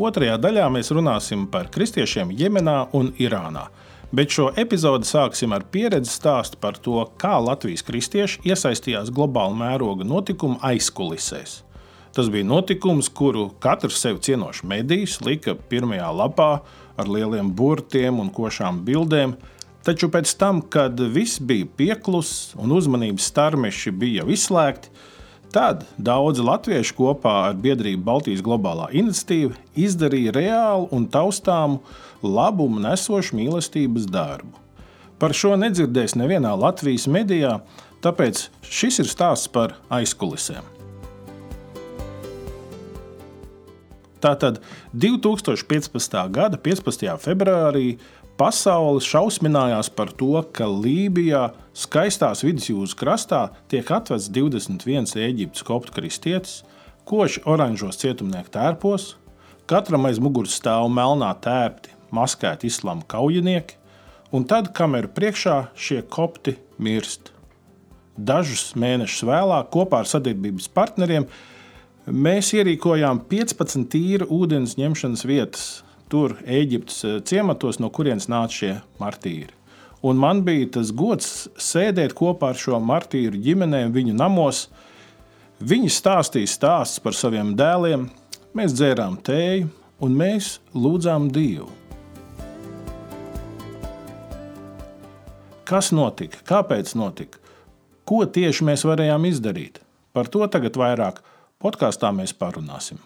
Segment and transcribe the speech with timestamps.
[0.00, 3.66] Otrajā daļā mēs runāsim par kristiešiem Jemenā un Irānā.
[4.16, 10.06] Bet šo epizodi sāksim ar pieredzi stāstu par to, kā Latvijas kristieši iesaistījās globāla mēroga
[10.08, 11.58] notikuma aizkulisēs.
[12.16, 16.48] Tas bija notikums, kuru katrs sev cienošs medijs lika pirmajā lapā
[16.96, 19.36] ar lieliem burtiem un košām bildēm.
[19.84, 24.88] Taču pēc tam, kad viss bija pieklusis un uzmanības starmeši bija jau izslēgti,
[25.50, 31.80] Tad daudzi latvieši kopā ar biedrību Baltijas globālā iniciatīva izdarīja reālu un taustāmu
[32.22, 34.54] labumu nesošu mīlestības darbu.
[35.18, 37.58] Par šo nedzirdēs nevienā Latvijas medijā,
[38.04, 40.62] tāpēc šis ir stāsts par aizkulisēm.
[44.20, 44.60] Tātad
[44.94, 46.16] 2015.
[46.30, 47.06] gada 15.
[47.24, 47.96] februārī
[48.40, 56.62] Pasaule šausminājās par to, ka Lībijā, skaistās vidusjūras krastā, tiek atvests 21 eģiptes koptu kristietis,
[57.04, 59.10] koši oranžos cietumnieku tērpos,
[59.68, 63.76] katram aiz muguras stāv melnā tērpti, maskēti islāma kaujinieki,
[64.32, 67.34] un tad kameru priekšā šie kopti mirst.
[68.16, 71.28] Dažus mēnešus vēlāk, kopā ar sadarbības partneriem,
[72.08, 75.68] mēs ierīkojām 15 tīra ūdens ņemšanas vietas
[76.10, 79.54] tur Eģiptes eh, ciematos, no kurienes nāca šie martīri.
[80.02, 84.68] Un man bija tas gods sēdēt kopā ar šo martīru ģimenēm viņu namos.
[85.60, 88.08] Viņi stāstīja stāstus par saviem dēliem,
[88.56, 89.68] mēs dzērām tēju
[90.00, 91.68] un mēs lūdzām Dievu.
[95.68, 96.40] Kas notika?
[96.48, 97.38] Kāpēc notika?
[98.08, 99.78] Ko tieši mēs varējām izdarīt?
[100.16, 101.20] Par to tagad vairāk
[101.62, 102.98] podkāstā mēs parunāsim.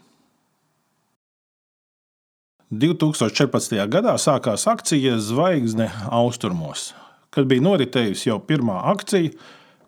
[2.80, 3.76] 2014.
[3.90, 6.92] gadā sākās akcija Zvaigzne austrumos.
[7.34, 9.30] Kad bija noritējusi jau pirmā akcija,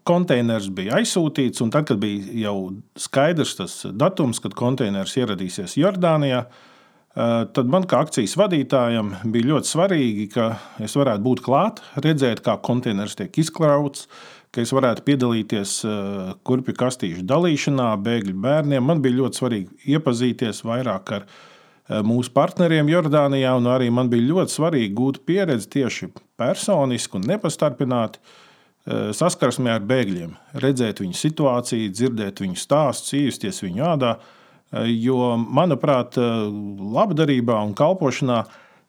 [0.07, 2.57] konteiners bija aizsūtīts, un tad, kad bija jau
[3.01, 9.73] skaidrs tas datums, kad konteiners ieradīsies Jordānijā, eh, tad man kā akcijas vadītājam bija ļoti
[9.73, 14.07] svarīgi, ka es varētu būt klāt, redzēt, kā konteiners tiek izkrauts,
[14.55, 18.83] ka es varētu piedalīties eh, kurpju kastīšu dalīšanā, bēgļu bērniem.
[18.83, 21.55] Man bija ļoti svarīgi iepazīties vairāk ar viņu
[21.87, 29.13] mūsu partneriem Jordānijā, arī man bija ļoti svarīgi gūt pieredzi tieši personiski un nepastarpināti eh,
[29.15, 34.17] saskarsmē ar bēgļiem, redzēt viņu situāciju, dzirdēt viņu stāstus, iejusties viņu ādā.
[34.17, 38.43] Eh, jo, manuprāt, labdarībā un kalpošanā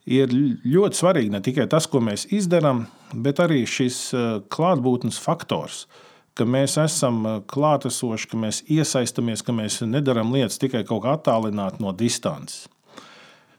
[0.08, 0.34] ir
[0.66, 4.00] ļoti svarīgi ne tikai tas, ko mēs darām, bet arī šis
[4.50, 5.86] klātbūtnes faktors.
[6.38, 11.82] Ka mēs esam klātesoši, ka mēs iesaistamies, ka mēs nedarām lietas tikai kaut kā attālināti
[11.82, 12.68] no distances.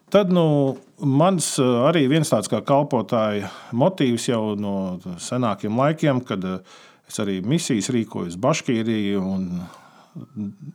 [0.08, 4.74] Tad nu, mans eh, arī viens tāds kā kalpotāja motīvs jau no
[5.20, 9.44] senākiem laikiem, kad eh, es arī misijas rīkoju uz Baškīriju un,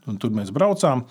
[0.06, 1.06] un tur mēs braucām.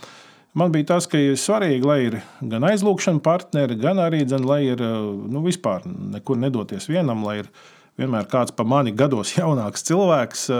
[0.55, 4.63] Man bija tas, ka ir svarīgi, lai ir gan aizlūgšana partneri, gan arī, dzen, lai
[4.69, 4.97] ir eh,
[5.35, 7.51] nu, vispār nekur nedoties vienam, lai ir
[7.99, 10.51] vienmēr kāds pa mani gados jaunāks cilvēks.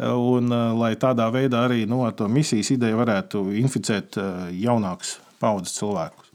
[0.00, 0.46] Un,
[0.80, 4.16] lai tādā veidā arī no nu, misijas ideja varētu inficēt
[4.56, 6.29] jaunākus paudzes cilvēkus.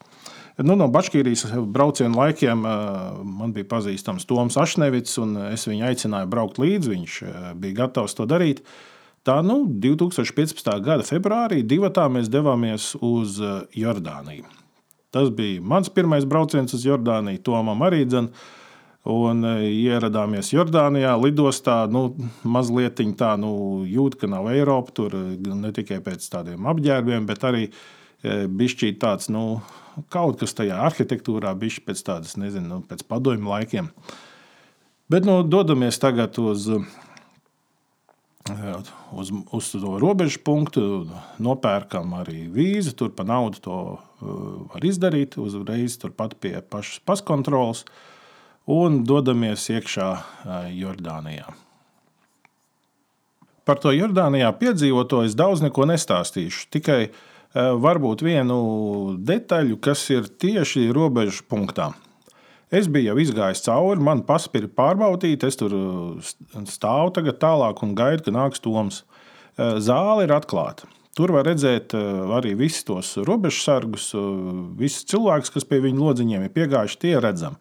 [0.56, 6.62] Nu, no Baškīrijas brauciena laikiem man bija pazīstams Toms Ašnevits, un es viņu aicināju braukt
[6.64, 6.92] līdzi.
[6.94, 7.18] Viņš
[7.60, 8.64] bija gatavs to darīt.
[9.28, 10.70] Tā nu, 2015.
[10.86, 13.42] gada februārī divatā mēs devāmies uz
[13.76, 14.48] Jordāniju.
[15.12, 18.32] Tas bija mans pirmais brauciens uz Jordāniju, Tomam arī dzene.
[19.06, 21.84] Un ieradāmies Jordānijā, lidostā.
[21.92, 24.96] Nu, mazliet tā nu, jūt, ka nav Eiropa.
[24.98, 27.68] Tur ne tikai pēc tādiem apģērbiem, bet arī
[28.24, 29.60] bišķīt tāds nu,
[30.14, 33.92] kaut kas tajā arhitektūrā bija pēc tādas, nezinu, nu, pēc padomju laikiem.
[35.12, 36.68] Bet nu, dodamies tagad uz,
[39.14, 41.06] uz, uz to robežu punktu,
[41.38, 42.96] nopērkam arī vīzu.
[42.98, 44.00] Tur pa naudu to uh,
[44.74, 47.86] var izdarīt uzreiz turpat pie pašas paskontrolas.
[48.66, 50.10] un dodamies iekšā
[50.74, 51.54] Jordānijā.
[53.66, 56.68] Par to Jordānijā piedzīvoto es daudz neko nestāstīšu.
[56.74, 57.00] Tikai
[57.56, 58.58] varbūt vienu
[59.24, 61.94] detaļu, kas ir tieši robežu punktā.
[62.74, 65.76] Es biju jau izgājis cauri, man paspīri pārbaudīt, es tur
[66.68, 69.04] stāvu tagad tālāk un gaidu, ka nāks Toms.
[69.56, 70.90] Zāle ir atklāta.
[71.16, 74.10] Tur var redzēt arī visus tos robežsargus,
[74.76, 77.56] visus cilvēkus, kas pie viņa lodziņiem ir piegājuši, tie redzami.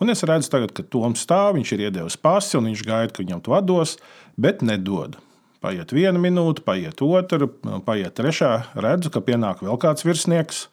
[0.00, 3.24] Un es redzu, tagad, ka Toms stāv, viņš ir iedevis pasi un viņš gaida, ka
[3.24, 3.96] viņam to dos,
[4.38, 5.18] bet nedod.
[5.60, 7.44] Paiet viena minūte, paiet otra,
[7.84, 8.52] paiet trešā.
[8.80, 10.68] Redzu, ka pienāk vēl kāds virsnieks,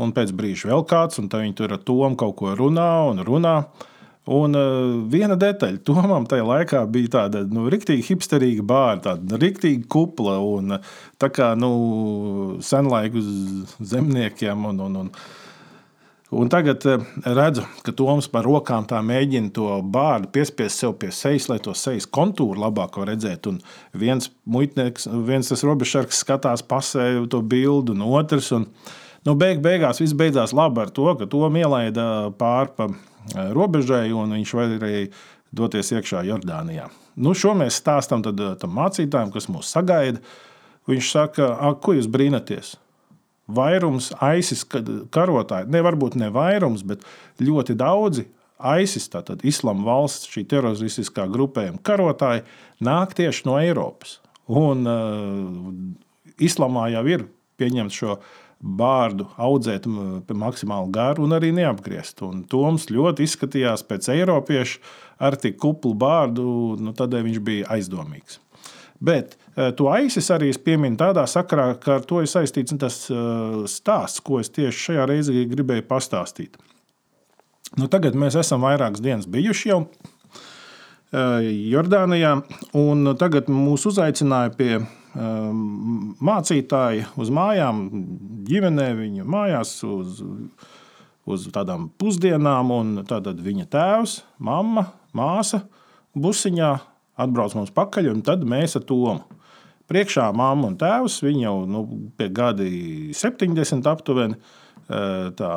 [0.00, 3.56] un pēc brīža vēl kāds, un viņi tur ar Tomu kaut ko runā un runā.
[4.32, 9.84] Un uh, viena detaļa, Tomam tajā laikā bija tāda nu, rīktīgi hipsterīga bāra, tāda rīktīgi
[9.90, 10.78] kupla un
[11.20, 11.72] tā kā nu,
[12.62, 13.20] senlaiku
[13.82, 14.68] zemniekiem.
[14.70, 15.10] Un, un, un,
[16.32, 21.10] Un tagad eh, redzu, ka Toms par rokām tā mēģina to bārdu piespiest sev pie
[21.12, 23.52] sejas, lai to sejas kontūru labāk redzētu.
[23.52, 28.48] Un viens muitnieks, viens tas robežsargs skatās pasē to bildu, un otrs.
[28.56, 28.64] Un,
[29.28, 32.06] nu, beig, beigās viss beidzās labi ar to, ka to ielaida
[32.40, 35.10] pāri pa eh, robežai, un viņš varēja
[35.52, 36.88] doties iekšā Jordānijā.
[37.20, 40.24] Nu, šo mēs stāstām eh, tam mācītājam, kas mūs sagaida.
[40.88, 41.52] Viņš saka,
[41.84, 42.72] ko jūs brīnaties?
[43.56, 47.04] Vairums ISIS karotāji, ne varbūt ne vairums, bet
[47.42, 48.26] ļoti daudzi
[48.82, 52.44] ISIS, tātad Islāma valsts, šī teroristiskā grupējuma karotāji,
[52.84, 54.20] nāk tieši no Eiropas.
[54.52, 57.26] Un uh, Islāmā jau ir
[57.60, 58.16] pieņemts šo
[58.62, 62.22] bārdu audzēt maksimāli garu un arī neapgriezt.
[62.22, 64.78] Un Toms ļoti izskatījās pēc eiropiešu
[65.22, 66.44] ar tik kuplu bārdu,
[66.78, 68.38] nu, tādēļ viņš bija aizdomīgs.
[69.02, 73.18] Bet to aisis arī pieminu tādā sakarā, ka ar to ir saistīts tas eh,
[73.68, 76.56] stāsts, ko es tieši šajā reizē gribēju pastāstīt.
[77.76, 79.82] Nu, tagad mēs esam vairākas dienas bijuši jau
[81.12, 82.38] eh, Jordānijā,
[82.80, 84.74] un tagad mūs uzaicināja pie
[85.12, 87.82] mācītāja uz mājām,
[88.48, 90.22] ģimenē, viņa mājās, uz,
[91.28, 92.72] uz tādām pusdienām.
[93.04, 95.66] Tad viņa tēvs, mamma, māsa
[96.16, 96.72] busiņā
[97.20, 99.20] atbrauc mums pakaļ, un tad mēs ar Tomu.
[99.92, 101.84] Priekšā mamma un tēvs, viņi jau nu,
[102.16, 102.68] pie gadi
[103.16, 104.38] 70 aptuveni.
[105.36, 105.50] Tā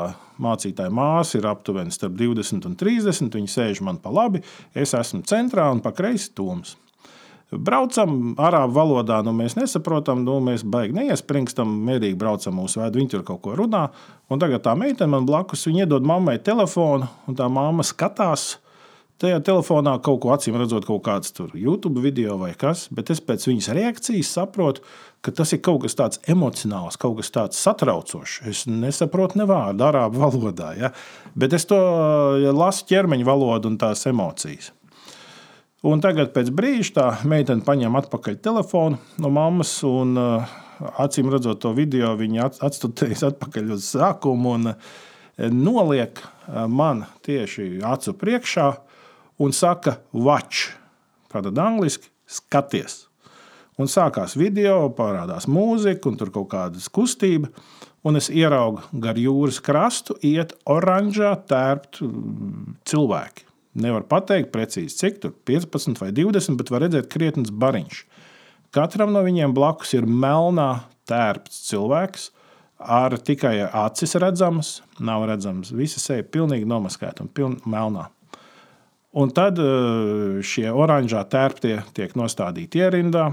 [0.43, 3.31] mācītāja māsa ir aptuveni starp 20 un 30.
[3.31, 4.43] Viņa sēž man pa labi,
[4.75, 6.75] es esmu centrā un pa kreisi Toms.
[7.55, 13.11] Braucam arābu valodā, nu mēs nesaprotam, nu mēs baigi neiespringstam, mierīgi braucam mūsu vēdu, viņi
[13.13, 13.85] tur kaut ko runā.
[14.33, 18.55] Un tagad tā meitene man blakus, viņa iedod mammai telefonu, un tā mamma skatās
[19.15, 23.45] Tajā telefonā kaut ko acīm redzot, kaut kāds YouTube video vai kas, bet es pēc
[23.47, 24.81] viņas reakcijas saprotu,
[25.23, 28.41] ka tas ir kaut kas tāds emocionāls, kaut kas tāds satraucošs.
[28.51, 30.89] Es nesaprotu ne vārdu arābu valodā, ja?
[31.31, 31.79] bet es to
[32.51, 34.73] lasu ķermeņa valodu un tās emocijas.
[35.85, 40.55] Un tagad, pēc brīža, tā meitene paņem atpakaļ telefonu no mammas un uh,
[40.99, 44.95] acīm redzot to video, viņa atstutējas atpakaļ uz sākumu un uh,
[45.55, 48.67] noliek uh, man tieši acu priekšā
[49.41, 50.71] un saka, watch,
[51.31, 53.05] tātad angliski skaties.
[53.75, 57.49] Un sākās video, parādās mūzika, un tur kaut kāda kustība.
[58.05, 63.47] Un es ieraugu gar jūras krastu, iet oranžā tērpt mm, cilvēki.
[63.81, 68.05] Nevar pateikt precīzi, cik tur 15 vai 20, bet var redzēt krietnes bariņš.
[68.75, 72.29] Katram no viņiem blakus ir melnā tērpts cilvēks,
[72.79, 75.73] ar tikai acis redzamas, nav redzamas.
[75.75, 78.07] Visa seja pilnīgi nomaskēta un pilnīgi melnā.
[79.15, 83.29] Un tad eh, šie oranžā tērptie tiek nostādīti ierindā,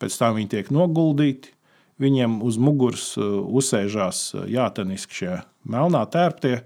[0.00, 1.52] pēc tam viņi tiek noguldīti.
[2.00, 3.24] Viņiem uz muguras eh,
[3.60, 5.34] uzsēžās eh, jāteniski šie
[5.68, 6.62] melnā tērptie,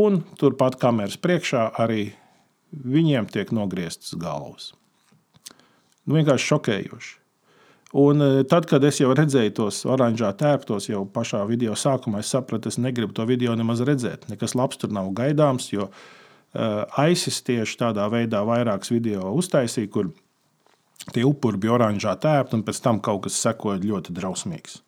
[0.00, 2.14] un turpat kameras priekšā arī
[2.72, 4.72] viņiem tiek nogrieztas galvas.
[6.04, 7.14] Nu, vienkārši šokējoši.
[8.00, 12.72] Un tad, kad es jau redzēju tos oranžā tērptos, jau pašā video sākumā es sapratu,
[12.72, 14.26] es negribu to video nemaz redzēt.
[14.32, 15.92] Nekas labs tur nav gaidāms, jo
[16.54, 20.10] ISIS tieši tādā veidā vairākas video uztaisīja, kur
[21.12, 24.80] tie upuri bija oranžā tēpti, un pēc tam kaut kas sekoja ļoti drausmīgs.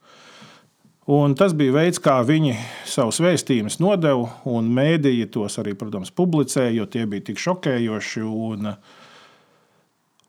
[1.10, 2.56] Un tas bija veids, kā viņi
[2.86, 8.22] savus vēstījumus nodeva, un mēdīji tos arī, protams, publicēja, jo tie bija tik šokējoši.
[8.26, 8.72] Un,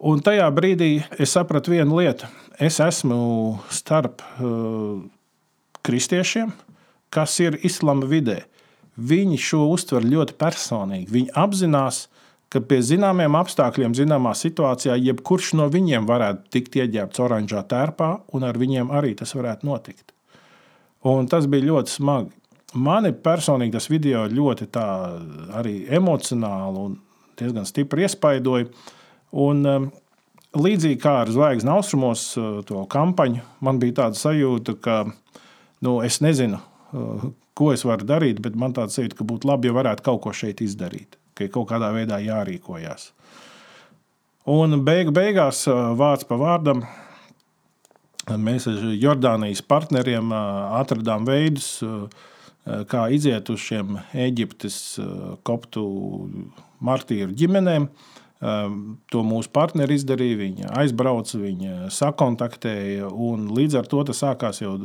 [0.06, 2.30] un tajā brīdī es sapratu vienu lietu.
[2.62, 5.02] Es esmu starp uh,
[5.86, 6.54] kristiešiem,
[7.14, 8.44] kas ir islāma vidē.
[8.44, 8.57] Uh,
[8.98, 11.10] viņi šo uztver ļoti personīgi.
[11.14, 12.08] Viņi apzinās,
[12.54, 18.48] ka pie zināmiem apstākļiem, zināmā situācijā, jebkurš no viņiem varētu tikt ieģērbts oranžā tērpā, un
[18.48, 20.14] ar viņiem arī tas varētu notikt.
[21.08, 22.34] Un tas bija ļoti smagi.
[22.78, 24.68] Mani personīgi tas video ļoti
[25.96, 26.98] emocionāli un
[27.40, 28.68] diezgan stipri iespaidoja.
[29.38, 29.92] Un,
[30.58, 32.24] līdzīgi kā ar Zvaigznes austrumos,
[32.68, 34.98] to kampaņu, man bija tāda sajūta, ka
[35.86, 36.60] nu, es nezinu,
[37.58, 40.34] ko es varu darīt, bet man tāds sajūta, ka būtu labi, ja varētu kaut ko
[40.36, 43.12] šeit izdarīt, ka ir kaut kādā veidā jārīkojas.
[44.48, 45.66] Un beigu beigās,
[46.00, 46.86] vārds pa vārdam,
[48.28, 51.82] mēs ar Jordānijas partneriem atradām veidus,
[52.92, 53.98] kā iziet uz šiem
[54.28, 54.78] Eģiptes
[55.48, 55.84] koptu
[56.84, 57.90] martīru ģimenēm.
[58.38, 60.38] To mūsu partneri izdarīja.
[60.44, 64.76] Viņa aizbrauca, viņa sakontaktēja, un līdz ar to sākās jau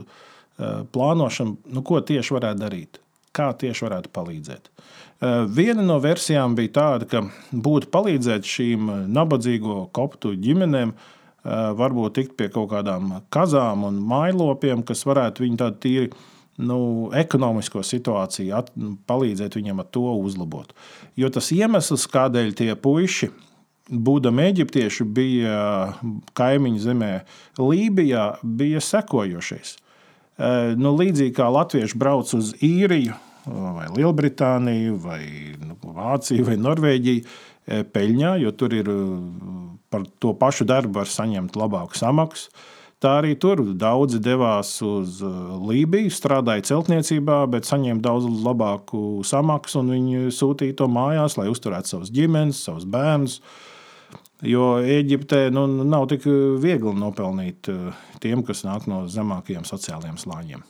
[0.58, 3.00] plānošana, nu, ko tieši varētu darīt,
[3.36, 4.68] kā tieši varētu palīdzēt.
[5.22, 7.20] Eh, viena no versijām bija tāda, ka
[7.54, 14.82] būtu palīdzēt šīm nabadzīgo koptu ģimenēm, eh, varbūt tikt pie kaut kādām kazām un mājlopiem,
[14.84, 16.10] kas varētu viņu tādu tīri
[16.58, 18.72] nu, ekonomisko situāciju, at,
[19.06, 20.72] palīdzēt viņam ar to uzlabot.
[21.16, 23.30] Jo tas iemesls, kādēļ tie puiši,
[23.90, 25.94] būdami eģiptieši, bija
[26.34, 27.12] kaimiņu zemē
[27.58, 29.76] Lībijā, bija sekojošais.
[30.42, 33.14] Eh, nu, līdzīgi kā latvieši brauc uz īriju,
[33.46, 35.22] vai Lielbritāniju, vai
[35.60, 38.90] nu, Vāciju, vai Norvēģiju e, peļņā, jo tur ir
[39.90, 42.52] par to pašu darbu var saņemt labāku samaksu.
[43.02, 45.18] Tā arī tur daudzi devās uz
[45.66, 52.14] Lībiju, strādāja celtniecībā, bet saņēma daudz labāku samaksu, viņi sūtīja to mājās, lai uzturētu savus
[52.14, 53.40] ģimenes, savus bērnus.
[54.42, 56.24] Jo Eģiptē nu, nav tik
[56.62, 57.68] viegli nopelnīt
[58.22, 60.64] tiem, kas nāk no zemākajiem sociālajiem slāņiem.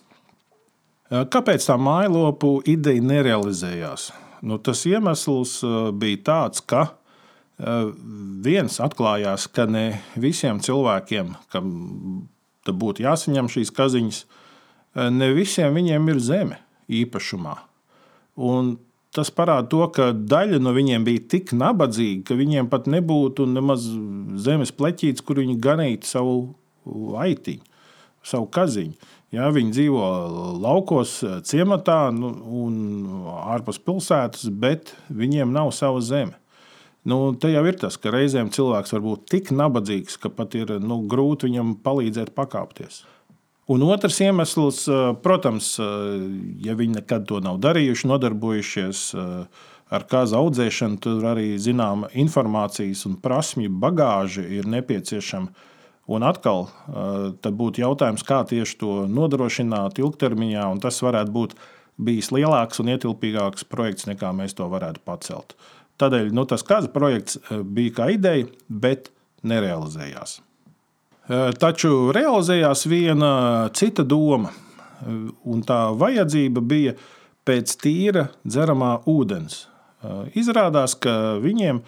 [1.32, 4.10] Kāpēc tā mājlopu ideja nerealizējās?
[4.44, 5.58] Nu, tas iemesls
[5.96, 6.86] bija tāds, ka
[8.44, 9.86] viens atklājās, ka ne
[10.20, 11.66] visiem cilvēkiem, kam
[12.66, 14.22] būtu jāsaņem šīs kaziņas,
[15.12, 16.58] ne visiem viņiem ir zeme
[16.92, 17.56] īpašumā.
[18.40, 18.74] Un
[19.12, 23.84] tas parāda to, ka daļa no viņiem bija tik nabadzīga, ka viņiem pat nebūtu nemaz
[24.40, 26.36] zemes pleķītes, kur viņi ganītu savu
[27.20, 27.64] aitiņu,
[28.26, 29.10] savu kaziņu.
[29.32, 30.06] Ja, viņi dzīvo
[30.60, 31.14] laukos,
[31.48, 32.74] ciematā nu, un
[33.54, 36.36] ārpus pilsētas, bet viņiem nav sava zeme.
[37.08, 40.76] Nu, te jau ir tas, ka reizēm cilvēks var būt tik nabadzīgs, ka pat ir
[40.84, 43.00] nu, grūti viņam palīdzēt pakāpties.
[43.70, 44.84] Un otrs iemesls,
[45.22, 49.02] protams, ja viņi nekad to nav darījuši, nodarbojušies
[49.92, 55.70] ar kāzu audzēšanu, tur arī zināma informācijas un prasmju bagāža ir nepieciešama
[56.10, 56.66] Un atkal
[57.42, 61.54] tad būtu jautājums, kā tieši to nodrošināt ilgtermiņā, un tas varētu būt
[62.02, 65.54] bijis lielāks un ietilpīgāks projekts, nekā mēs to varētu pacelt.
[66.02, 69.12] Tādēļ nu, tas kāds projekts bija kā ideja, bet
[69.46, 70.40] nerealizējās.
[71.30, 73.32] Taču realizējās viena
[73.78, 74.50] cita doma,
[75.46, 76.96] un tā vajadzība bija
[77.46, 79.68] pēc tīra dzeramā ūdens.
[80.34, 81.78] Izrādās, ka viņiem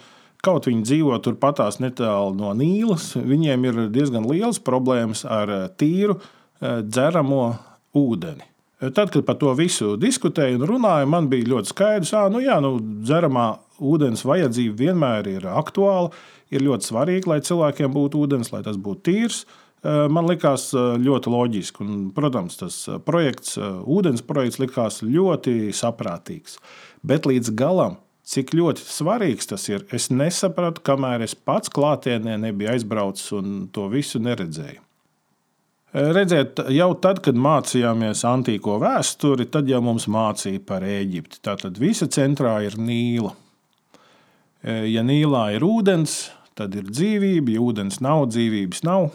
[0.45, 6.19] Kaut viņi dzīvo turpatās netālu no Nīlas, viņiem ir diezgan liels problēmas ar eh, tīru
[6.19, 7.45] eh, dzeramo
[7.97, 8.45] ūdeni.
[8.93, 12.57] Tad, kad par to visu diskutēju un runāju, man bija ļoti skaidrs, ka nu, jā,
[12.63, 12.75] nu,
[13.07, 13.49] dzeramā
[13.79, 16.11] ūdens vajadzība vienmēr ir aktuāla.
[16.53, 19.45] Ir ļoti svarīgi, lai cilvēkiem būtu ūdens, lai tas būtu tīrs.
[19.85, 21.81] Man likās ļoti loģiski.
[21.85, 26.59] Un, protams, tas projekts, ūdens projekts likās ļoti saprātīgs.
[27.05, 32.71] Bet līdz galam Cik ļoti svarīgs tas ir, es nesapratu, kamēr es pats klātienē nebiju
[32.73, 34.81] aizbraucis un to visu neredzēju.
[35.95, 41.39] Redziet, jau tad, kad mācījāmies antīko vēsturi, tad jau mums mācīja par Eģipti.
[41.45, 43.31] Tātad visa centrā ir Nīla.
[44.91, 46.17] Ja Nīlā ir ūdens,
[46.59, 49.07] tad ir dzīvība, ja ūdens nav, dzīvības nav.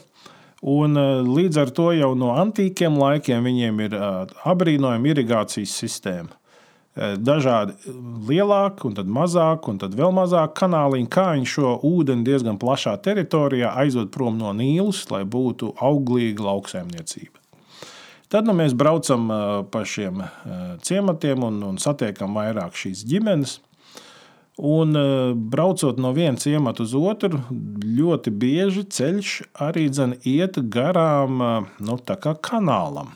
[0.73, 0.97] Un,
[1.29, 6.33] līdz ar to jau no antīkiem laikiem viņiem ir apbrīnojama irigācijas sistēma.
[7.01, 7.93] Eh, dažādi eh,
[8.29, 12.93] lielāki, un tad mazāki, un tad vēl mazāki kanāliņi, kā viņi šo ūdeni diezgan plašā
[13.01, 17.39] teritorijā aizved prom no Nīlas, lai būtu auglīga lauksaimniecība.
[18.31, 20.21] Tad nu, mēs braucam eh, pa šiem
[20.85, 23.59] ciematiem un, un satiekam vairāk šīs ģimenes.
[24.61, 24.93] Un
[25.49, 27.39] braucot no viena ciemata uz otru,
[27.81, 29.31] ļoti bieži ceļš
[29.65, 29.87] arī
[30.29, 31.41] iet garām
[31.81, 31.97] nu,
[32.45, 33.15] kanālam.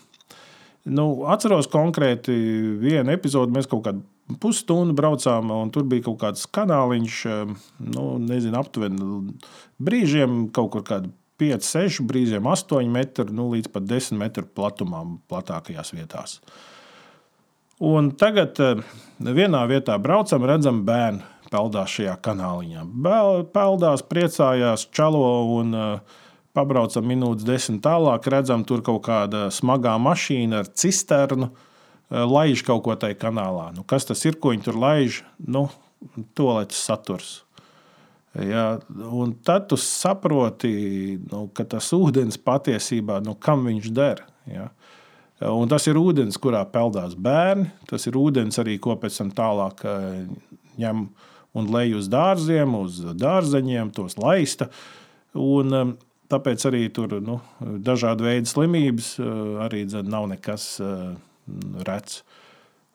[0.84, 2.34] Nu, atceros konkrēti
[2.76, 7.52] vienu epizodi, mēs kaut kādu pusstundu braucām, un tur bija kaut kāds kanāliņš, eh,
[7.94, 9.34] nu, nezinu, aptuveni
[9.80, 11.08] brīžiem kaut kur kāda
[11.40, 16.40] 5, 6, brīžiem 8 metri, nu, līdz pat 10 metru platumā, platākajās vietās.
[17.80, 18.84] Un tagad eh,
[19.20, 22.84] vienā vietā braucam, redzam, bērni peldās šajā kanāliņā.
[23.54, 26.20] Peldās, priecājās, čalo un uh,
[26.54, 32.84] Pabraucam minūtes desmit tālāk, redzam, tur kaut kāda smagā mašīna ar cisternu eh, laiž kaut
[32.86, 33.72] ko tajā kanālā.
[33.74, 35.24] Nu, kas tas ir, ko viņi tur laiž?
[35.42, 35.66] Nu,
[36.36, 37.32] Toaletes saturs.
[38.34, 40.72] Ja, un tad tu saproti,
[41.30, 44.24] nu, ka tas ūdens patiesībā, nu, kam viņš der.
[44.50, 44.68] Ja.
[45.50, 47.68] Un tas ir ūdens, kurā peldās bērni.
[47.90, 50.24] Tas ir ūdens arī, ko pēc tam tālāk eh,
[50.82, 51.06] ņem
[51.54, 54.70] un lej uz dārziem, uz dārzeņiem, tos laista.
[55.38, 55.94] Un, eh,
[56.32, 59.32] tāpēc arī tur nu, dažādi veidi slimības eh,
[59.66, 60.68] arī nav nekas
[61.84, 62.22] rets.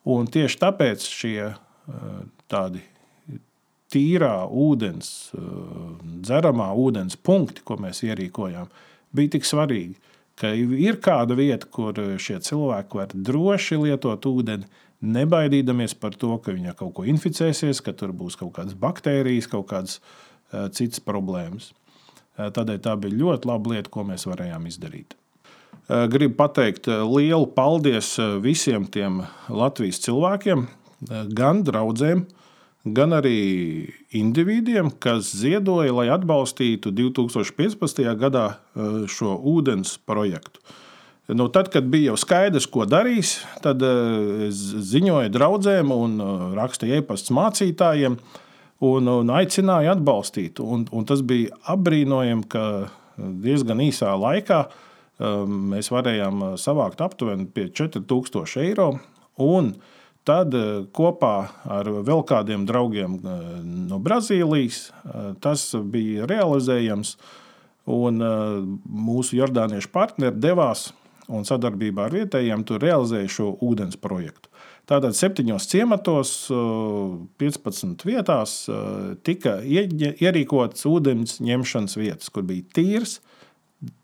[0.10, 1.52] Un tieši tāpēc šie
[2.50, 2.82] tādi
[3.94, 5.10] tīrā ūdens,
[6.26, 8.70] dzeramā ūdens punkti, ko mēs ierīkojām,
[9.14, 9.98] bija tik svarīgi.
[10.40, 14.70] Ka ir kāda vieta, kur šie cilvēki var droši lietot ūdeni,
[15.00, 19.68] nebaidīdamies par to, ka viņi kaut ko inficēsies, ka tur būs kaut kādas baktērijas, kaut
[19.72, 20.00] kādas
[20.76, 21.74] citas problēmas.
[22.40, 25.16] Tādēļ tā bija ļoti laba lieta, ko mēs varējām izdarīt.
[25.90, 30.68] Gribu pateikt lielu paldies visiem tiem Latvijas cilvēkiem,
[31.36, 32.28] gan draugiem,
[32.86, 33.40] gan arī
[34.16, 38.06] individiem, kas ziedoja, lai atbalstītu 2015.
[38.22, 38.46] gadā
[39.10, 40.62] šo ūdens projektu.
[41.30, 43.84] Nu, tad, kad bija jau skaidrs, ko darīs, tad
[44.48, 44.62] es
[44.94, 46.16] ziņoju draugiem un
[46.58, 48.16] rakstīju e-pastus mācītājiem
[48.86, 50.62] un, un aicināju atbalstīt.
[50.64, 52.64] Un, un tas bija apbrīnojami, ka
[53.18, 54.64] diezgan īsā laikā
[55.20, 58.94] mēs varējām savākt aptuveni 4000 eiro.
[59.40, 59.98] Un, uh,
[60.30, 61.34] Tad eh, kopā
[61.72, 63.52] ar vēl kādiem draugiem eh,
[63.90, 64.90] no Brazīlijas
[65.42, 67.18] tas bija realizējams.
[67.90, 70.92] Un mūsu jordāniešu partneri devās
[71.26, 74.52] un sadarbībā ar vietējiem realizēja šo ūdens projektu.
[74.90, 78.56] Tātad septiņos ciematos, 15 vietās
[79.28, 83.20] tika ierīkotas ūdens ņemšanas vietas, kur bija tīrs,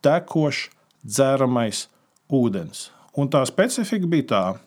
[0.05, 0.69] tekošs,
[1.05, 1.87] dzeramais
[2.33, 2.91] ūdens.
[3.17, 4.61] Un tā specifika bija tāda,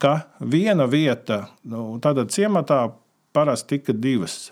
[0.00, 2.82] ka viena vieta, nu, tātad ciematā
[3.36, 4.50] parasti tika divas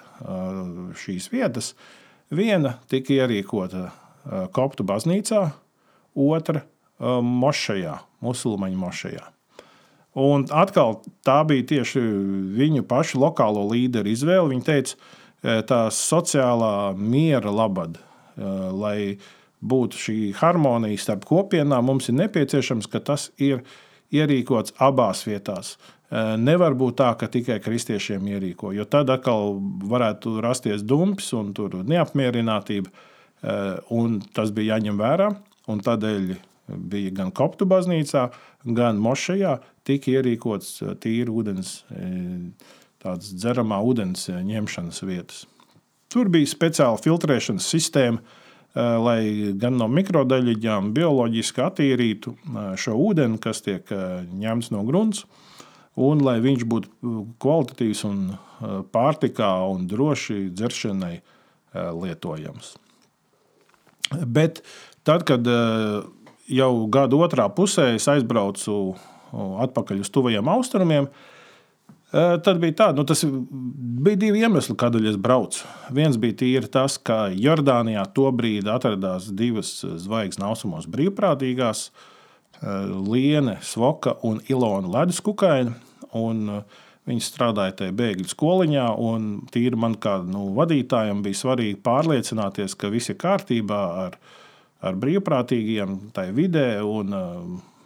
[1.04, 1.74] šīs vietas.
[2.32, 3.88] Viena tika ierīkota
[4.56, 5.46] koptu baznīcā,
[6.16, 6.64] otra
[7.00, 9.24] mošajā, musulmaņu mošajā.
[10.18, 12.02] Un atkal tā bija tieši
[12.58, 14.48] viņu pašu lokālo līderu izvēle.
[14.50, 14.96] Viņi teica,
[15.68, 18.00] tā sociālā miera labad,
[18.36, 19.18] lai
[19.62, 23.62] būtu šī harmonija starp kopienām, mums ir nepieciešams, ka tas ir
[24.14, 25.76] ierīkots abās vietās.
[26.08, 29.58] Eh, nevar būt tā, ka tikai kristiešiem ierīko, jo tad atkal
[29.90, 32.90] varētu rasties dumps un neapmierinātība.
[33.94, 35.28] Un tas bija jāņem vērā.
[35.68, 36.32] Tādēļ
[36.68, 38.28] bija gan koptu baznīcā,
[38.78, 41.78] gan mošajā tika ierīkots eh, tīra ūdens,
[42.98, 45.46] tāds dzeramā ūdens ņemšanas vietas.
[46.12, 48.22] Tur bija speciāla filtrēšanas sistēma,
[48.78, 54.82] Eh, lai gan no mikrodaļiņām bioloģiski attīrītu eh, šo ūdeni, kas tiek eh, ņemts no
[54.86, 55.24] grunts,
[55.96, 58.20] un lai viņš būtu kvalitatīvs un
[58.94, 61.16] pārtikā un droši dzeršanai
[61.74, 62.70] lietojams.
[64.26, 64.60] Bet
[65.06, 65.46] tad, kad
[66.48, 68.94] jau gada otrā pusē es aizbraucu
[69.64, 71.10] atpakaļ uz tuvajiem austrumiem,
[72.08, 75.66] Tad bija tā, nu, tas bija divi iemesli, kādēļ es braucu.
[75.92, 81.90] Viens bija tīri tas, ka Jordānijā tobrīd atradās divas zvaigznes ausumos brīvprātīgās,
[82.58, 85.76] Liene Svoka un Ilona Leduskukaina.
[87.08, 92.88] Viņi strādāja tajā bēgļu skoliņā, un tīri man kā nu, vadītājam bija svarīgi pārliecināties, ka
[92.92, 94.16] viss ir kārtībā ar,
[94.84, 96.68] ar brīvprātīgiem tajā vidē.
[96.84, 97.16] Un,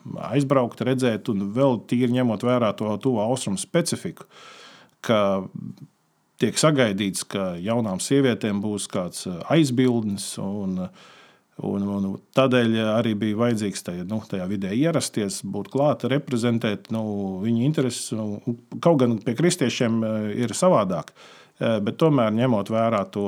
[0.03, 4.27] aizbraukt, redzēt, un vēl tīri ņemot vērā to tuvu austrumu specifiku.
[6.43, 10.35] Tiek sagaidīts, ka jaunām sievietēm būs kāds uh, aizbildnis.
[10.43, 10.89] Un,
[11.63, 17.03] Un, un tādēļ arī bija vajadzīgs tajā, nu, tajā vidē ierasties, būt klāt, reprezentēt nu,
[17.45, 18.09] viņu intereses.
[18.17, 18.41] Nu,
[18.83, 23.27] kaut gan pie kristiešiem uh, ir savādāk, uh, bet tomēr ņemot vērā to,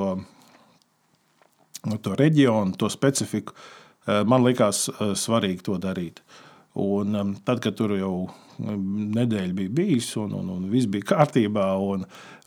[2.02, 3.56] to reģionu, to specifiku,
[4.04, 6.20] man likās svarīgi to darīt.
[6.74, 8.14] Un, tad, kad tur jau
[8.58, 12.04] nedēļa bija bijusi un, un, un viss bija kārtībā, un,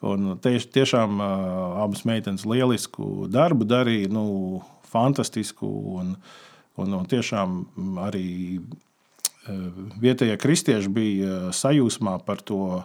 [0.08, 5.68] un tieši, tiešām uh, abas meitenes lielisku darbu darīja, nu, fantastisku.
[6.00, 6.16] Un,
[6.78, 7.60] un, un tiešām
[8.06, 8.28] arī
[8.60, 12.84] uh, vietējie kristieši bija sajūsmā par to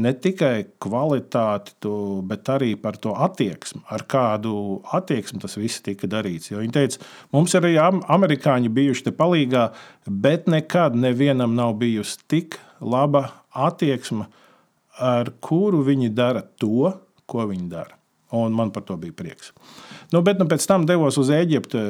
[0.00, 1.94] ne tikai kvalitāti, to,
[2.26, 4.54] bet arī par to attieksmi, ar kādu
[4.96, 6.50] attieksmi tas viss tika darīts.
[6.52, 7.00] Jo viņi teica,
[7.34, 9.68] mums arī amerikāņi bijuši te palīgā,
[10.06, 14.28] bet nekad nevienam nav bijusi tik laba attieksme,
[15.02, 16.92] ar kuru viņi dara to,
[17.26, 17.98] ko viņi dara.
[18.32, 19.50] Un man par to bija prieks.
[20.12, 21.80] Nu, bet nu, pēc tam devos uz Eģipti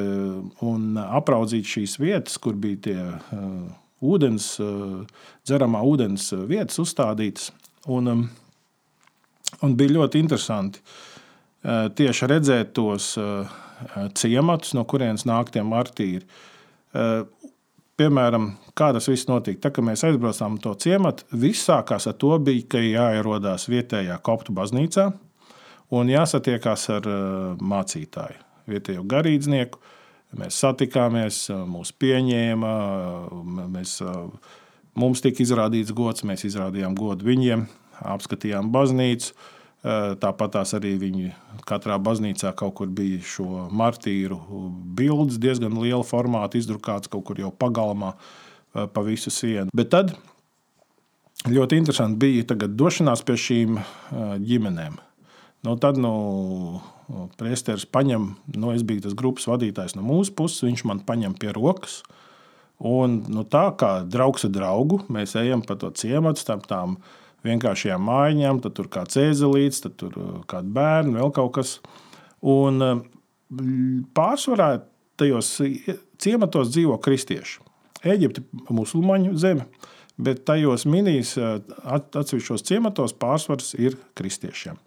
[0.67, 3.53] un apraudzīju šīs vietas, kur bija tie uh,
[4.03, 5.05] ūdens, uh,
[5.47, 7.53] dzeramā ūdens vietas uzstādītas.
[7.91, 8.23] Un, um,
[9.61, 10.79] un bija ļoti interesanti.
[11.95, 13.13] tieši redzēt tos
[14.19, 16.25] ciematus, no kurienes nāk tie martīri.
[17.99, 19.61] Piemēram, kā tas viss notika?
[19.65, 24.55] Tad, kad mēs aizbraucām to ciematu, viss sākās ar to, bija, ka jāierodās vietējā koptu
[24.55, 25.11] baznīcā
[25.93, 27.09] un jāsatiekās ar
[27.61, 28.41] mācītāju,
[28.71, 29.81] vietējo garīdznieku.
[30.41, 32.73] Mēs satikāmies, mūs pieņēma,
[33.75, 33.99] mēs,
[34.99, 37.67] mums tika izrādīts gods, mēs izrādījām godu viņiem,
[38.13, 39.33] apskatījām baznīcu.
[39.83, 41.33] Tāpat tās arī viņi
[41.67, 44.37] katrā baznīcā kaut kur bija šo martīru
[44.95, 48.13] bildes, diezgan liela formāta, izdrukāts kaut kur jau pagalmā
[48.71, 49.73] pa visu sienu.
[49.75, 50.15] Bet tad
[51.51, 53.81] ļoti interesanti bija došanās pie šīm
[54.39, 54.95] ģimenēm.
[55.63, 56.81] Nu, tad nu,
[57.39, 61.53] priesteris paņem, nu, es biju tas grupas vadītājs no mūsu puses, viņš man paņem pie
[61.55, 62.01] rokas.
[62.83, 67.11] Un, nu, tā kā draugs ar draugu, mēs ejam pa to ciematu starp tām uh,
[67.47, 71.75] vienkāršajām mājiņām, tad tur kāds ēzelīts, tad tur uh, kāda bērna, vēl kaut kas.
[72.53, 73.03] Un uh,
[74.17, 74.71] pārsvarā
[75.19, 75.55] tajos
[76.23, 77.59] ciematos dzīvo kristieši.
[78.13, 79.67] Eģipte ir musulmaņu zeme,
[80.19, 84.79] bet tajos minīs uh, atsevišķos ciematos pārsvars ir kristiešiem.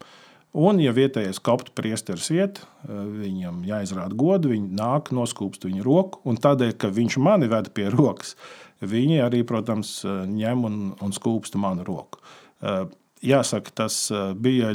[0.56, 6.38] Un, ja vietējais kopta priesteris iet, viņam jāizrāda godu, viņi nāk, noskūpst viņa roku, un
[6.40, 8.32] tādēļ, ka viņš mani ved pie rokas,
[8.80, 12.22] viņi arī, protams, ņem un, un skūpsta manu roku.
[12.64, 12.86] Eh,
[13.26, 14.72] jāsaka, tas eh, bija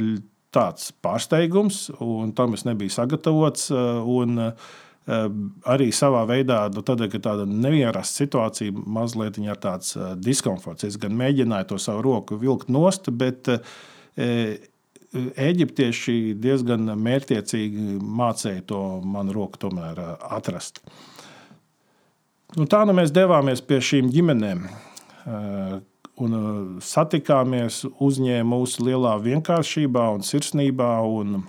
[0.54, 3.70] tāds pārsteigums, un tam es nebiju sagatavots.
[3.72, 4.48] Eh, un,
[5.66, 10.86] arī savā veidā, nu, tādēļ, ka tāda neierasta situācija, mazliet ar tāds diskomforts.
[10.86, 13.50] Es gan mēģināju to savu roku vilkt nost, bet
[15.12, 20.00] eģiptieši diezgan mērķiecīgi mācīja to manu roku tomēr
[20.32, 20.82] atrast.
[22.56, 24.66] Nu, tā nu mēs devāmies pie šīm ģimenēm,
[26.20, 26.48] un uh,
[26.84, 30.90] satikāmies, uzņēma mūsu lielā vienkāršībā un sirsnībā.
[31.08, 31.42] Un,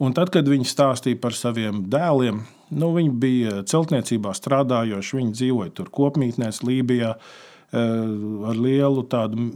[0.00, 2.40] un tad, kad viņi stāstīja par saviem dēliem,
[2.72, 7.14] nu, viņi bija celtniecībā strādājoši, viņi dzīvoja tur kopmītnēs, Lībijā,
[7.68, 9.50] ar lielu tādu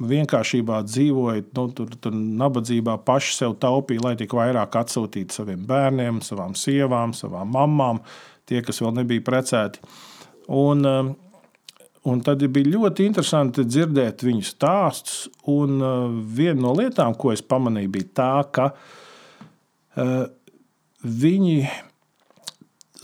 [0.00, 6.22] vienkāršībā dzīvoja, nu, tur, tur nabadzībā paši sev taupīja, lai tik vairāk atsūtītu saviem bērniem,
[6.24, 8.00] savām sievām, savām mamām,
[8.48, 9.82] tie, kas vēl nebija precēti.
[10.50, 11.10] Un, uh,
[12.08, 15.26] Un tad bija ļoti interesanti dzirdēt viņu stāstus.
[15.52, 20.22] Un uh, viena no lietām, ko es pamanīju, bija tā, ka uh,
[21.04, 21.58] viņi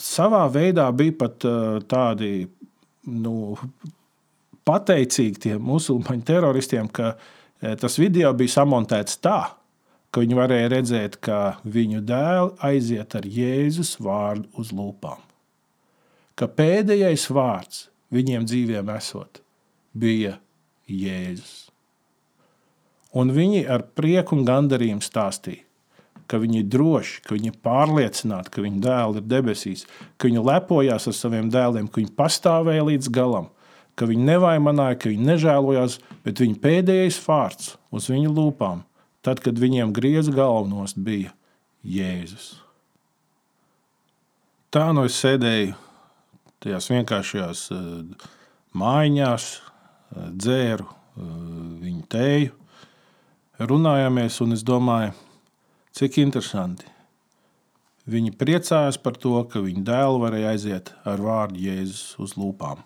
[0.00, 2.46] savā veidā bija pat uh, tādi
[3.12, 3.34] nu,
[4.66, 9.40] pateicīgi tiem musulmaņu teroristiem, ka uh, tas video bija samontēts tā,
[10.10, 15.20] ka viņi varēja redzēt, ka viņu dēli aiziet ar Jēzus vārdu uz lūpām.
[16.36, 19.40] Ka pēdējais vārds viņiem dzīviem esot,
[19.96, 20.36] bija
[20.88, 21.66] Jēzus.
[23.16, 25.62] Un viņi ar prieku un gandarījumu stāstīja,
[26.28, 29.84] ka viņi ir droši, ka viņi ir pārliecināti, ka viņu dēli ir debesīs,
[30.18, 33.48] ka viņi lepojās ar saviem dēliem, ka viņi pastāvēja līdz galam,
[33.96, 38.84] ka viņi nevainojās, ka viņi nežēlojās, bet viņa pēdējais vārds uz viņu lūpām,
[39.24, 41.32] tad, kad viņiem grieza galvenos, bija
[41.86, 42.56] Jēzus.
[44.74, 45.76] Tā no nu es sēdēju
[46.60, 48.26] tajās vienkāršajās eh,
[48.76, 51.30] mājiņās, eh, dzēru eh,
[51.84, 52.50] viņu tēju,
[53.70, 55.14] runājāmies, un es domāju,
[55.96, 56.90] cik interesanti.
[58.06, 62.84] Viņi priecājās par to, ka viņa dēlu varēja aiziet ar vārdu Jēzus uz lūpām.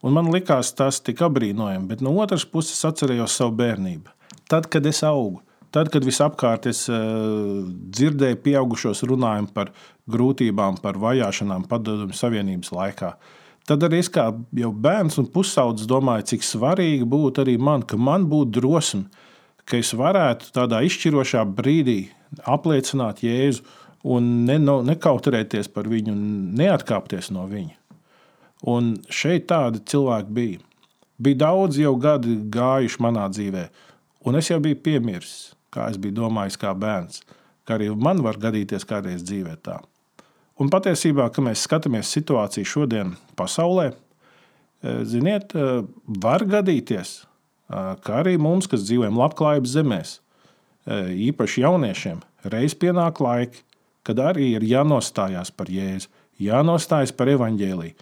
[0.00, 4.12] Un man likās tas tik apbrīnojami, bet no otras puses atcerējos savu bērnību.
[4.48, 7.62] Tad, kad es augu, Tad, kad visapkārt es uh,
[7.94, 9.70] dzirdēju pieaugušos runājumu par
[10.10, 13.12] grūtībām, par vajāšanām padomju Savienības laikā,
[13.70, 14.26] tad arī es kā
[14.58, 19.06] jau bērns un pusaudzis domāju, cik svarīgi būtu arī man, ka man būtu drosme,
[19.62, 22.00] ka es varētu tādā izšķirošā brīdī
[22.50, 23.62] apliecināt Jēzu
[24.10, 26.16] un ne, no, nekautrēties par viņu,
[26.58, 27.76] neatkāpties no viņa.
[28.68, 30.58] Un šeit tādi cilvēki bija.
[31.20, 33.68] Bija daudz jau gadi gājuši manā dzīvē,
[34.24, 37.22] un es jau biju piemirsis kā es biju domājis, kā bērns,
[37.66, 39.78] ka arī man var gadīties kādreiz dzīvē tā.
[40.60, 48.22] Un patiesībā, kad mēs skatāmies situāciju šodien pasaulē, eh, ziniet, eh, var gadīties, eh, ka
[48.22, 50.18] arī mums, kas dzīvojam labklājības zemēs,
[50.90, 53.60] īpaši jauniešiem, reiz pienāk laiki,
[54.02, 56.08] kad arī ir jānostājās par jēzu,
[56.40, 57.94] jānostājas par evaņģēliju.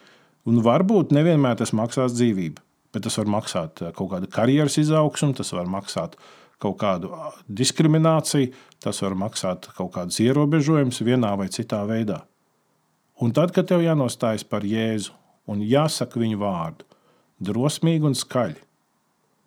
[0.49, 2.63] Un varbūt nevienmēr tas maksās dzīvību,
[2.95, 6.17] bet tas var maksāt kaut kādu karjeras izaugsmu, tas var maksāt
[6.63, 7.13] kaut kādu
[7.61, 12.23] diskrimināciju, tas var maksāt kaut kādus ierobežojumus vienā vai citā veidā.
[13.23, 15.15] Un tad, kad tev jānostājas par Jēzu
[15.51, 16.87] un jāsaka viņu vārdu,
[17.43, 18.61] drosmīgi un skaļi,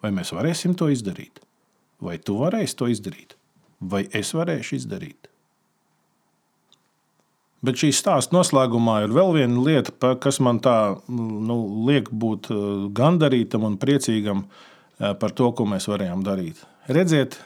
[0.04, 1.42] vai mēs varēsim to izdarīt?
[2.02, 3.38] Vai tu varēsi to izdarīt?
[3.82, 5.31] vai es varēšu izdarīt.
[7.62, 12.64] Bet šī stāsta noslēgumā ir vēl viena lieta, kas man tā nu, liek būt eh,
[12.98, 16.64] gandarītam un priecīgam eh, par to, ko mēs varējām darīt.
[16.90, 17.38] Redziet,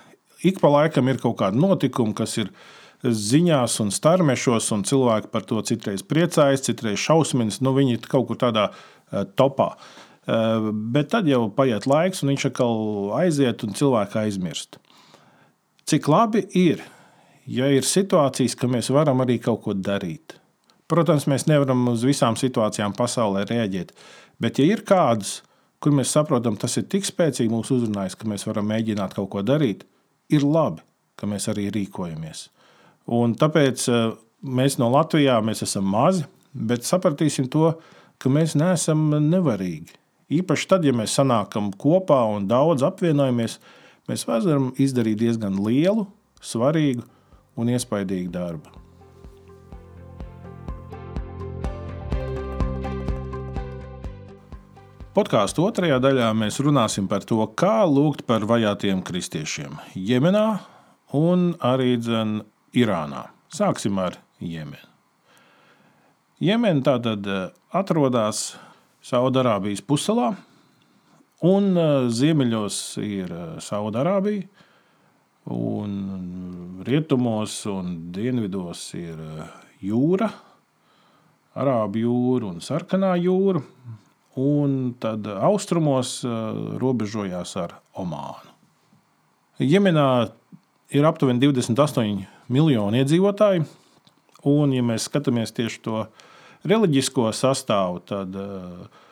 [0.48, 2.54] ik pa laikam ir kaut kādi notikumi, kas ir
[3.04, 7.60] ziņās un starmešos, un cilvēki par to citreiz priecājas, citreiz šausminas.
[7.60, 9.76] Nu, viņi ir kaut kur tādā eh, topā.
[10.26, 12.80] Bet tad jau paiet laiks, un viņš atkal
[13.14, 14.80] aiziet, un cilvēki aizmirst.
[15.86, 16.82] Cik labi ir,
[17.46, 20.38] ja ir situācijas, ka mēs varam arī kaut ko darīt.
[20.90, 23.94] Protams, mēs nevaram uz visām situācijām pasaulē rēģēt,
[24.42, 25.40] bet ja ir kādas,
[25.82, 29.42] kur mēs saprotam, tas ir tik spēcīgi mūsu uzrunājis, ka mēs varam mēģināt kaut ko
[29.46, 29.86] darīt,
[30.30, 30.84] ir labi,
[31.18, 32.48] ka mēs arī rīkojamies.
[33.18, 34.08] Un tāpēc eh,
[34.46, 37.74] mēs no Latvijā mēs esam mazi, bet sapratīsim to,
[38.22, 39.98] ka mēs neesam nevarīgi.
[40.38, 43.60] Īpaši tad, ja mēs sanākam kopā un daudz apvienojamies,
[44.10, 46.08] mēs varam izdarīt diezgan lielu,
[46.42, 47.06] svarīgu
[47.56, 48.74] un iespaidīgu darbu.
[55.16, 60.60] Podkāstu otrajā daļā mēs runāsim par to, kā lūgt par vajātiem kristiešiem Jemenā
[61.16, 62.42] un arī dzen,
[62.76, 63.30] Irānā.
[63.48, 64.92] Sāksim ar Jemenu.
[66.44, 68.58] Jemena tātad eh, atrodas
[69.06, 70.34] Saudarābijas puselā,
[71.48, 74.50] un eh, ziemeļos ir eh, Saudarābija,
[75.46, 79.46] un rietumos un dienvidos ir eh,
[79.86, 80.32] jūra,
[81.56, 83.62] Arābu jūra un Sarkanā jūra,
[84.42, 86.34] un tad austrumos eh,
[86.82, 88.52] robežojās ar Omānu.
[89.64, 90.08] Jemenā
[90.92, 93.64] ir aptuveni 28 miljoni iedzīvotāji,
[94.52, 96.02] un, ja mēs skatāmies tieši to
[96.68, 99.05] reliģisko sastāvu, tad uh,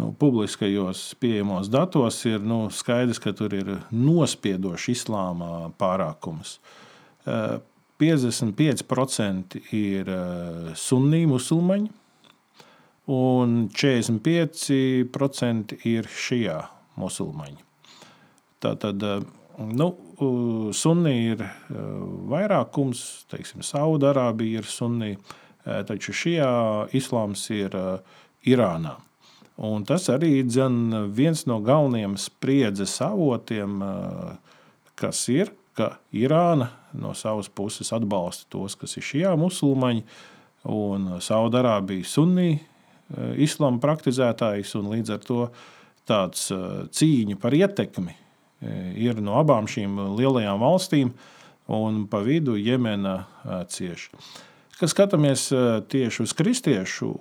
[0.00, 6.58] nu, publiskajos pieejamos datos ir nu, skaidrs, ka tur ir nospiedošs islāma pārākums.
[8.00, 11.90] 55% eh, ir eh, sunni musulmaņi,
[13.12, 16.68] un 45% ir šajā
[17.00, 17.60] musulmaņi.
[18.64, 19.20] Tātad eh,
[19.68, 19.88] nu,
[20.76, 21.40] sunni ir
[22.32, 22.98] vairākums,
[23.32, 25.12] teiksim, Saudārābija ir sunni,
[25.64, 26.52] taču šajā
[26.96, 27.72] islāms ir
[28.48, 28.94] Irānā.
[29.60, 30.46] Un tas arī ir
[31.12, 33.82] viens no galvenajiem spriedzes avotiem,
[34.96, 40.02] kas ir, ka Irāna no savas puses atbalsta tos, kas ir šie musulmaņi,
[40.72, 42.56] un Saudārābija sunni
[43.36, 45.44] islāma praktizētājs, un līdz ar to
[46.08, 46.48] tāds
[46.96, 48.16] cīņa par ietekmi
[48.96, 51.12] ir no abām šīm lielajām valstīm,
[51.70, 53.26] un pa vidu Jemena
[53.68, 54.10] cieši.
[54.80, 55.50] Kad skatāmies
[55.92, 57.12] tieši uz kristiešu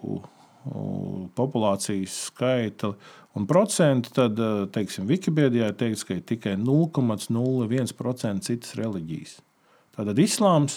[1.36, 2.93] populācijas skaita
[3.38, 9.34] un procentu, tad eh, teiksim, Wikipēdijā ir teikts, ka ir tikai 0,01% citas reliģijas.
[9.97, 10.73] Tātad islāms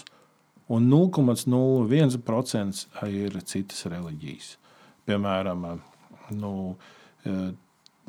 [0.73, 4.49] un 0,01% ir citas reliģijas.
[5.09, 5.59] Piemēram,
[6.39, 6.53] nu,
[7.27, 7.51] eh,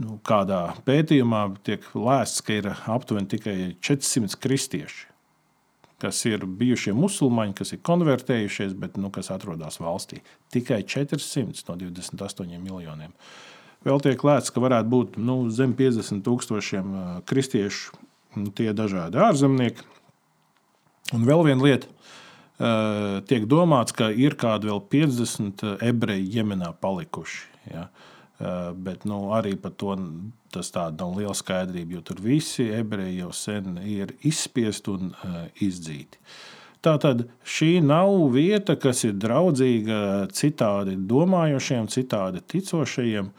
[0.03, 5.12] nu, kādā pētījumā tiek lēsts, ka ir aptuveni tikai 400 kristieši
[6.03, 10.19] kas ir bijušie musulmaņi, kas ir konvertējušies, bet nu, kas atrodas valstī.
[10.53, 13.15] Tikai 400 no 28 miljoniem.
[13.83, 16.93] Vēl tiek lēts, ka varētu būt nu, zem 50 tūkstošiem
[17.27, 17.97] kristiešu,
[18.39, 19.87] nu, tie dažādi ārzemnieki.
[21.13, 21.89] Un vēl viena lieta.
[23.27, 27.41] Tiek domāts, ka ir kādi vēl 50 ebreji Jemenā palikuši.
[27.73, 27.87] Ja?
[28.39, 29.93] Bet nu, arī par to
[30.53, 35.39] tas tāda nav liela skaidrība, jo tur visi ebreji jau sen ir izspiesti un uh,
[35.63, 36.19] izdzīti.
[36.83, 43.29] Tātad šī nav vieta, kas ir draudzīga citādi domājošiem, citādi ticošajiem,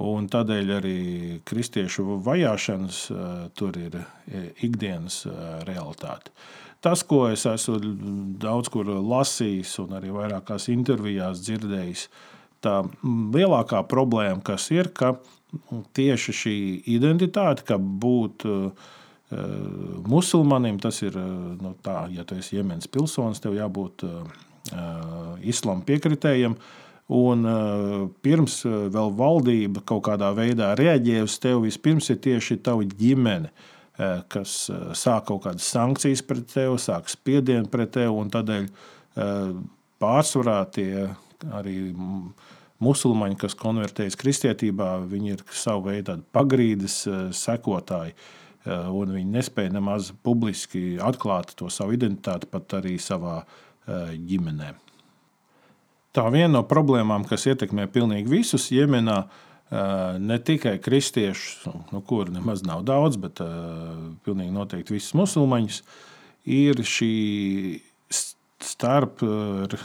[0.00, 0.98] un tādēļ arī
[1.46, 3.22] kristiešu vajāšanas uh,
[3.54, 4.00] tur ir
[4.64, 5.22] ikdienas
[5.68, 6.34] realitāte.
[6.80, 7.76] Tas, ko es esmu
[8.40, 12.06] daudz kur lasījis un arī vairākās intervijās dzirdējis,
[12.64, 15.16] tā lielākā problēma, kas ir, ka
[15.96, 16.56] tieši šī
[16.94, 18.90] identitāte, ka būt uh,
[20.10, 21.24] musulmanim, tas ir uh,
[21.60, 24.38] nu, tā, ja tu esi Jemenas pilsonis, tev jābūt uh,
[25.40, 26.56] islāma piekritējiem.
[27.10, 27.42] Un
[28.22, 33.50] pirms vēl valdība kaut kādā veidā reaģē uz tevi, vispirms ir tieši tava ģimene,
[34.30, 34.52] kas
[34.94, 38.68] sāk kaut kādas sankcijas pret tevi, sāk spiedienu pret tevi, un tādēļ
[39.98, 41.08] pārsvarā tie
[41.48, 41.76] arī
[42.80, 48.14] musulmaņi, kas konvertējas kristietībā, viņi ir savu veidu pagrīdes eh, sekotāji.
[48.60, 54.72] Eh, un viņi nespēja nemaz publiski atklāt to savu identitāti pat arī savā eh, ģimenē.
[56.16, 59.22] Tā viena no problēmām, kas ietekmē pilnīgi visus Jemenā,
[60.18, 63.38] ne tikai kristiešus, nu, kuru nemaz nav daudz, bet
[64.26, 65.78] pilnīgi noteikti visus musulmaņus,
[66.50, 67.12] ir šī
[68.66, 69.22] starp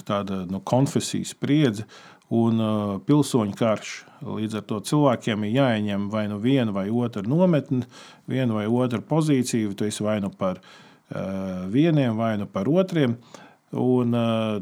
[0.08, 1.86] tāda nu, konfesijas spriedze
[2.34, 3.94] un uh, pilsoņu karš.
[4.26, 7.86] Līdz ar to cilvēkiem ir jāieņem vai nu viena vai otra nometne,
[8.30, 9.76] viena vai otra pozīcija.
[9.78, 13.18] Tu esi vai nu par uh, vieniem, vai nu par otriem.
[13.76, 14.58] Un, uh,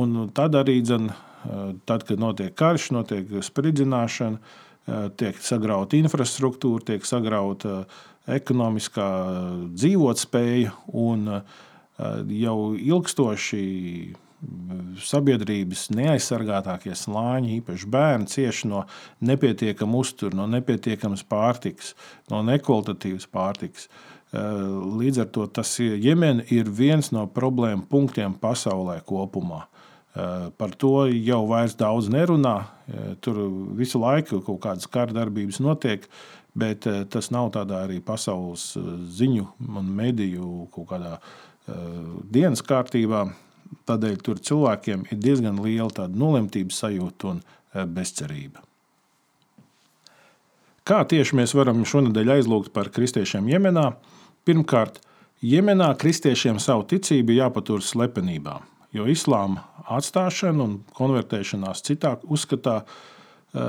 [0.00, 6.90] un tad arī, dzen, uh, tad, kad notiek karš, notiek spridzināšana, uh, tiek sagrauta infrastruktūra,
[6.90, 7.98] tiek sagrauta uh,
[8.28, 9.08] ekonomiskā
[9.74, 11.26] dzīvotspēja un
[12.40, 13.64] jau ilgstoši
[15.04, 18.84] sabiedrības neaizsargātākie slāņi, īpaši bērni, cieši no
[19.26, 21.92] nepietiekama uztura, no nepietiekamas pārtikas,
[22.32, 23.90] no nekvalitatīvas pārtikas.
[24.30, 29.64] Līdz ar to tas Jemen ir viens no problēmu punktiem pasaulē kopumā.
[30.14, 32.56] Par to jau vairs daudz nerunā.
[33.22, 33.42] Tur
[33.78, 36.06] visu laiku kaut kādas kara darbības notiek,
[36.54, 38.72] bet tas nav tādā arī pasaules
[39.18, 41.18] ziņu un mediju kaut kādā
[42.30, 43.28] dienas kārtībā.
[43.86, 48.64] Tādēļ tur cilvēkiem ir diezgan liela nolemtības sajūta un eh, bezcerība.
[50.86, 53.92] Kā tieši mēs varam šonadēļ aizlūgt par kristiešiem Jemenā?
[54.48, 54.98] Pirmkārt,
[55.44, 58.58] Jemenā kristiešiem savu ticību jāpatur slepenībā,
[58.96, 63.60] jo islāma atstāšana un konvertēšanās citā uzskatā eh,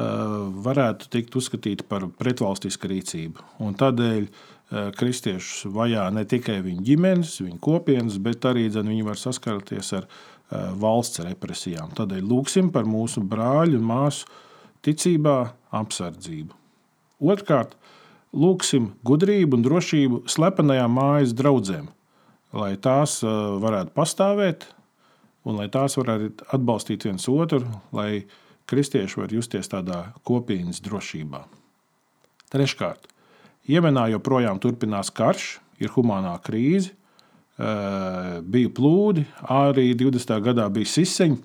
[0.66, 3.46] varētu tikt uzskatīta par pretvalstisku rīcību.
[3.62, 4.26] Un tādēļ
[4.72, 10.08] kristiešus vajā ne tikai viņu ģimenes, viņu kopienas, bet arī dzen, viņi var saskarties ar
[10.08, 11.92] eh, valsts represijām.
[11.98, 14.30] Tādēļ lūgsim par mūsu brāļu un māsu
[14.86, 15.38] ticībā
[15.76, 16.56] apsardzību.
[17.22, 17.76] Otrkārt,
[18.32, 21.92] lūgsim gudrību un drošību slepenajām mājas draudzēm,
[22.56, 24.70] lai tās eh, varētu pastāvēt
[25.44, 28.24] un lai tās varētu atbalstīt viens otru, lai
[28.72, 31.44] kristieši var justies tādā kopienas drošībā.
[32.52, 33.11] Treškārt,
[33.70, 36.96] Jemenā joprojām turpinās karš, ir humanā krīze,
[38.42, 40.38] bija plūdi, arī 20.
[40.42, 41.38] gadā bija siseņi,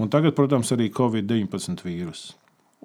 [0.00, 2.32] un tagad, protams, arī Covid-19 vīruss.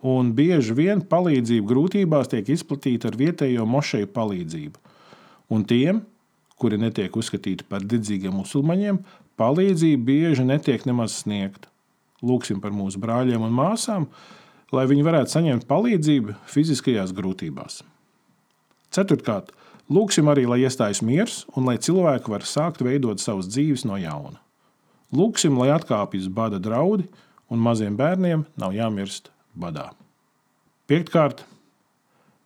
[0.05, 4.81] Un bieži vien palīdzība grūtībās tiek izplatīta ar vietējo mošeju palīdzību.
[5.55, 6.03] Un tiem,
[6.61, 8.99] kuri netiek uzskatīti par dedzīgiem musulmaņiem,
[9.39, 11.71] palīdzība bieži netiek nemaz sniegta.
[12.25, 14.07] Lūksim par mūsu brāļiem un māsām,
[14.75, 17.81] lai viņi varētu saņemt palīdzību fiziskajās grūtībās.
[18.93, 19.51] Ceturtkārt,
[19.89, 24.39] lūgsim arī, lai iestājas miers un lai cilvēki var sākt veidot savas dzīves no jauna.
[25.15, 27.07] Lūgsim, lai atkāpjas bada draudi
[27.49, 29.91] un maziem bērniem nav jāmirst badā.
[30.89, 31.45] Piektkārt,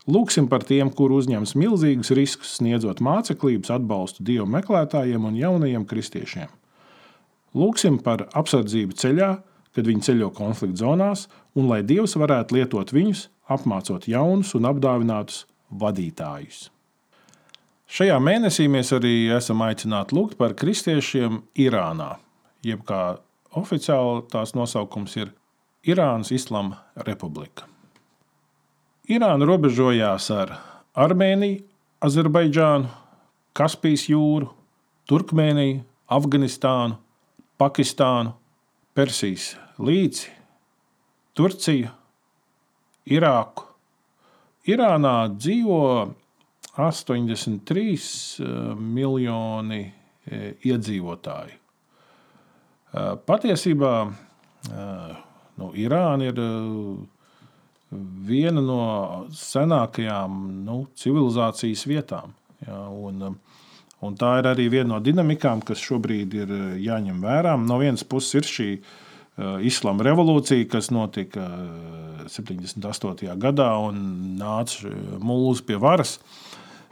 [0.07, 6.47] lūgsim par tiem, kur uzņems milzīgus riskus, sniedzot māceklības atbalstu dievu meklētājiem un jaunajiem kristiešiem.
[7.57, 9.29] Lūgsim par apsardzību ceļā,
[9.73, 15.45] kad viņi ceļo konflikta zonās, un lai Dievs varētu lietot viņus, apmācot jaunus un apdāvinātus
[15.69, 16.67] vadītājus.
[17.89, 22.17] Šajā mēnesī mēs arī esam aicināti lūgt par kristiešiem Irānā,
[22.61, 23.17] jeb kā
[23.57, 25.31] oficiāli tās nosaukums ir
[25.89, 27.65] Irānas Islama Republika.
[29.09, 30.53] Irāna robežojās ar
[30.93, 31.63] Armēniju,
[32.05, 32.91] Azerbaidžānu,
[33.57, 34.51] Kaspijas jūru,
[35.09, 35.81] Turkmēniju,
[36.13, 36.99] Afganistānu,
[37.57, 38.35] Pakistānu,
[38.93, 40.29] Persijas līci,
[41.33, 41.89] Turciju,
[43.09, 43.68] Irāku,
[44.69, 45.83] Irānā dzīvo
[46.79, 51.55] 83 eh, miljoni eh, iedzīvotāju.
[51.55, 53.93] Eh, patiesībā
[55.59, 56.39] nu, Irāna ir
[58.27, 58.81] viena no
[59.31, 62.33] senākajām nu, civilizācijas vietām.
[62.67, 63.37] Ja, un,
[64.03, 66.51] un tā ir arī viena no dinamikām, kas šobrīd ir
[66.83, 67.55] jāņem vērā.
[67.63, 69.08] No vienas puses ir šī Eh,
[69.39, 71.45] islāma revolūcija, kas notika
[72.29, 73.27] 78.
[73.27, 73.99] Eh, gadā un
[74.39, 76.17] nāca mūlis pie varas.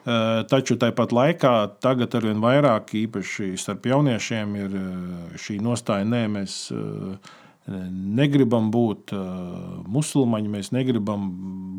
[0.08, 4.78] Eh, taču tāpat laikā tagad ar vien vairāk, īpaši starp jauniešiem, ir
[5.36, 6.72] šī nostāja, nē, mēs
[7.68, 9.12] negribam būt
[9.92, 11.26] musulmaņi, mēs negribam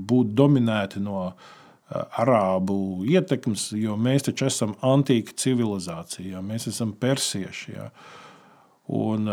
[0.04, 1.32] būt dominēti no
[1.88, 7.72] arābu ietekmes, jo mēs taču esam antīka civilizācija, mēs esam persieši.
[7.72, 7.88] Ja.
[8.92, 9.32] Un,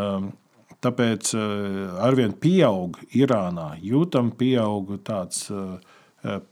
[0.85, 5.95] Tāpēc eh, arvien pieaug Irānā, jūtam pieaug tāds eh,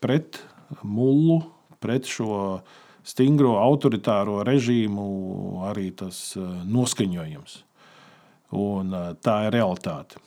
[0.01, 0.39] pret
[0.81, 1.43] mullu,
[1.83, 2.63] pret šo
[3.05, 5.05] stingro autoritāro režīmu
[5.69, 7.59] arī tas eh, noskaņojums.
[8.53, 8.93] Un
[9.25, 10.19] tā ir realitāte.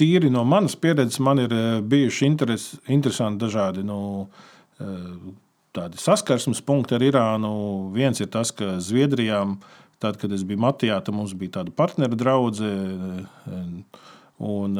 [0.00, 1.52] Tīri no manas pieredzes man ir
[1.84, 3.98] bijuši interes, interesanti dažādi nu,
[6.00, 7.52] saskarsmes punkti ar Irānu.
[7.92, 9.58] Viens ir tas, ka Zviedrijām
[10.00, 13.26] Tad, kad es biju Matijā, tad mums bija tāda partneru draudzene.
[14.40, 14.78] Un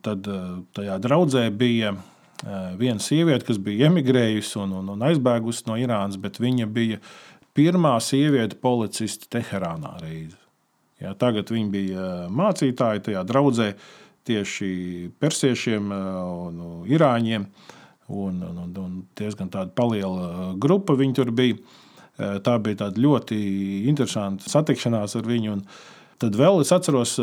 [0.00, 0.28] tad
[0.76, 1.92] tajā draudzē bija
[2.80, 7.00] viena sieviete, kas bija emigrējusi un, un, un aizbēgusi no Irānas, bet viņa bija
[7.56, 10.40] pirmā sieviete policiste Teherānā reizi.
[11.02, 13.74] Ja, tagad viņa bija mācītāja tajā draudzē
[14.24, 17.48] tieši persiešiem un irāņiem.
[18.04, 21.56] Un, un, un, diezgan tāda paliela grupa viņi tur bija.
[22.14, 23.36] Tā bija ļoti
[23.90, 25.56] interesanta satikšanās ar viņu.
[26.22, 27.16] Tad vēl es atceros,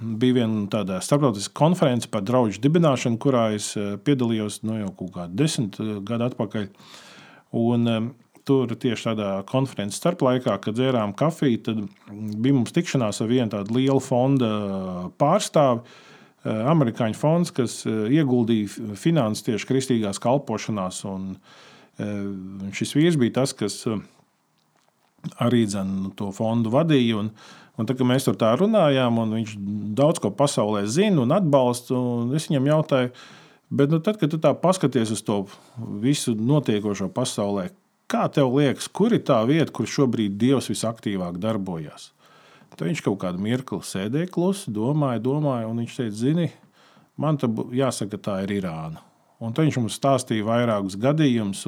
[0.00, 5.36] bija viena tāda starptautiska konference par draugu dibināšanu, kurā es piedalījos nu, jau kaut kādu
[5.42, 5.76] desmit
[6.08, 6.70] gadu atpakaļ.
[7.60, 7.92] Un,
[8.48, 13.76] tur tieši tādā konferences starplaikā, kad dzērām kafiju, tad bija mums tikšanās ar vienu tādu
[13.76, 14.52] lielu fonda
[15.20, 15.84] pārstāvi.
[16.46, 21.00] Eh, amerikāņu fonds, kas eh, ieguldīja finanses tieši kristīgās kalpošanās.
[21.10, 21.32] Un
[21.98, 23.80] eh, šis vīrs bija tas, kas
[25.44, 27.22] arī dzen, to fondu vadīja.
[27.22, 27.32] Un,
[27.78, 29.56] un tā, mēs tur tā runājām, un viņš
[29.98, 31.96] daudz ko pasaulē zina un atbalsta.
[31.96, 33.12] Un es viņam jautāju,
[33.68, 35.42] bet nu, tad, kad tu tā paskaties uz to
[36.02, 37.68] visu notiekošo pasaulē,
[38.08, 42.14] Kā tev liekas, kur ir tā vieta, kur šobrīd Dievs visaktīvāk darbojas?
[42.72, 46.46] Tad viņš kaut kādu mirkli sēdēja klusi, domāja, domāja, un viņš teica, zini,
[47.20, 49.02] man te jāsaka, tā ir Irāna.
[49.44, 51.66] Un viņš mums stāstīja vairākus gadījumus.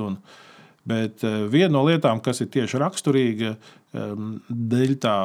[0.91, 5.17] Bet eh, viena no lietām, kas ir tieši raksturīga ehm, dēļ tā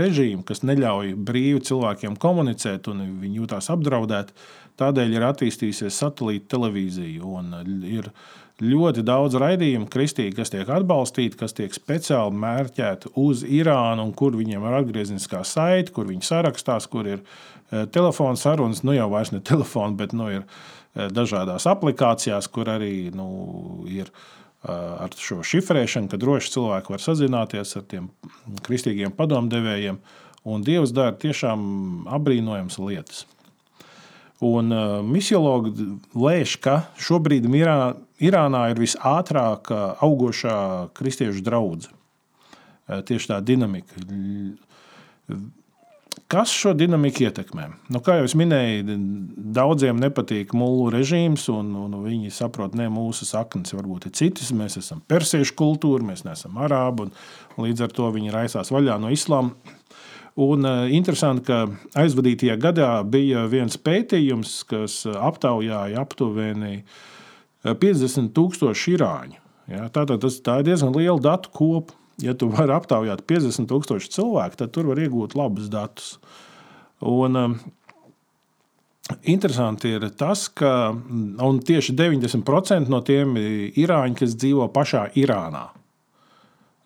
[0.00, 4.36] režīma, kas neļauj brīvi cilvēkiem komunicēt, un viņi jūtas apdraudēti,
[4.80, 7.24] tādēļ ir attīstījusies satelīta televīzija.
[7.26, 7.54] Un
[7.86, 8.10] ir
[8.62, 14.34] ļoti daudz raidījumu, kristīgi, kas tiek atbalstīti, kas tiek speciāli mērķēti uz Irānu, un kur
[14.38, 19.34] viņiem ir atgriezniskā saite, kur viņi sarakstās, kur ir eh, telefona sarunas, nu jau vairs
[19.34, 23.28] ne telefona, bet nu, ir eh, dažādās aplikācijās, kur arī nu,
[23.86, 24.26] ir eh,
[24.66, 28.08] ar šo šifrēšanu, ka droši cilvēki var sazināties ar tiem
[28.66, 30.00] kristīgiem padomdevējiem.
[30.48, 33.26] Un Dievs dara tiešām apbrīnojamas lietas.
[34.44, 35.72] Un uh, misiologi
[36.14, 40.58] lēš, ka šobrīd Irā, Irānā ir visātrāk augošā
[40.94, 41.94] kristiešu draudzene.
[42.88, 44.00] Tieši tā dinamika.
[46.26, 47.68] Kas šo dinamiku ietekmē?
[47.92, 48.96] Nu, kā jau minēju,
[49.56, 54.52] daudziem nepatīk mūlu režīms, un, un viņi saprot, ka mūsu saknes varbūt ir citas.
[54.56, 57.12] Mēs esam persiešu kultūra, mēs neesam arābi, un,
[57.64, 59.76] līdz ar to viņi raisās vaļā no islāma.
[60.38, 61.64] Un uh, interesanti, ka
[61.98, 66.84] aizvadītajā gadā bija viens pētījums, kas aptaujāja aptuveni
[67.66, 69.40] 50 tūkstoši irāņu.
[69.68, 71.97] Ja, tātad tas, tā ir diezgan liela datu kopa.
[72.22, 76.16] Ja tu vari aptaujāt 50 tūkstoši cilvēku, tad tur var iegūt labus datus.
[77.06, 77.58] Un, um,
[79.24, 80.92] Interesanti ir tas, ka
[81.64, 85.62] tieši 90% no tiem ir irāņi, kas dzīvo pašā Irānā.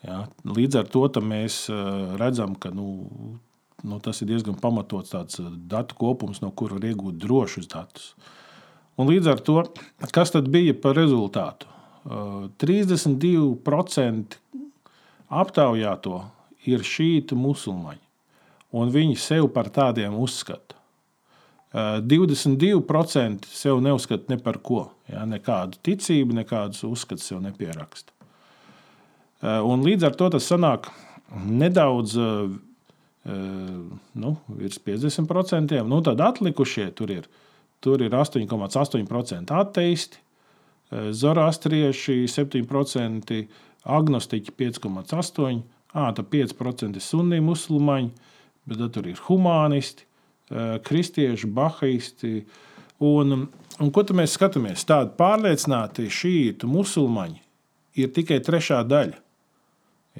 [0.06, 0.28] Ja?
[0.46, 1.74] Līdz ar to mēs eh,
[2.20, 3.06] redzam, ka nu,
[3.82, 5.20] nu, tas ir diezgan pamatots eh,
[5.70, 8.14] datu kopums, no kura var iegūt drošus datus.
[9.00, 9.56] Un līdz ar to,
[10.14, 11.66] kas tad bija par rezultātu?
[12.02, 14.38] 32% eh,
[15.32, 16.20] aptaujāto
[16.68, 18.04] ir šīta musulmaņi,
[18.76, 20.76] un viņi sev par tādiem uzskata.
[21.72, 28.12] 22% sev neuzskata ne par ko, ja, nekādu ticību, nekādus uzskatus sev nepieraksta.
[29.42, 30.86] Eh, un līdz ar to tas sanāk
[31.48, 32.52] nedaudz eh,
[33.26, 33.78] eh,
[34.22, 35.80] nu, virs 50%.
[35.88, 37.26] Nu, tad atlikušie tur ir,
[37.82, 40.20] tur ir 8,8% ateisti,
[40.92, 43.36] zoroastrieši 7%,
[43.84, 45.62] agnostiķi 5,8%,
[45.92, 48.10] tad 5% ir sunni musulmaņi,
[48.68, 50.06] bet tur ir humanisti,
[50.86, 52.32] kristieši, bahaisti.
[53.02, 53.46] Un,
[53.82, 54.84] un ko mēs skatāmies?
[54.86, 57.40] Tādi pārliecināti šītu musulmaņi
[57.98, 59.18] ir tikai trešā daļa.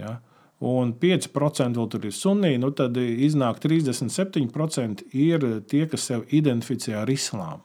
[0.00, 0.16] Ja?
[0.62, 7.00] Un 5% vēl tur ir sunī, nu tad iznāk 37% ir tie, kas sev identificē
[7.02, 7.64] ar islāmu.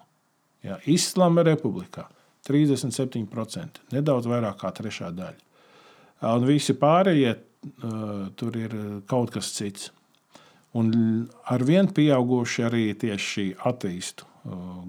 [0.66, 0.80] Ja?
[0.90, 2.08] Islāma republikā
[2.48, 5.47] 37%, nedaudz vairāk kā trešā daļa.
[6.26, 7.36] Un visi pārējie
[8.38, 8.74] tur ir
[9.10, 9.92] kaut kas cits.
[10.78, 10.92] Un
[11.50, 14.28] ar vienu pieauguši arī tieši šī attīstu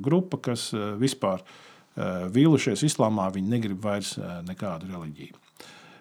[0.05, 0.69] grupa, kas
[1.01, 1.43] vispār
[2.35, 4.15] vīlušies islāmā, viņi negrib vairs
[4.47, 5.45] nekādu reliģiju.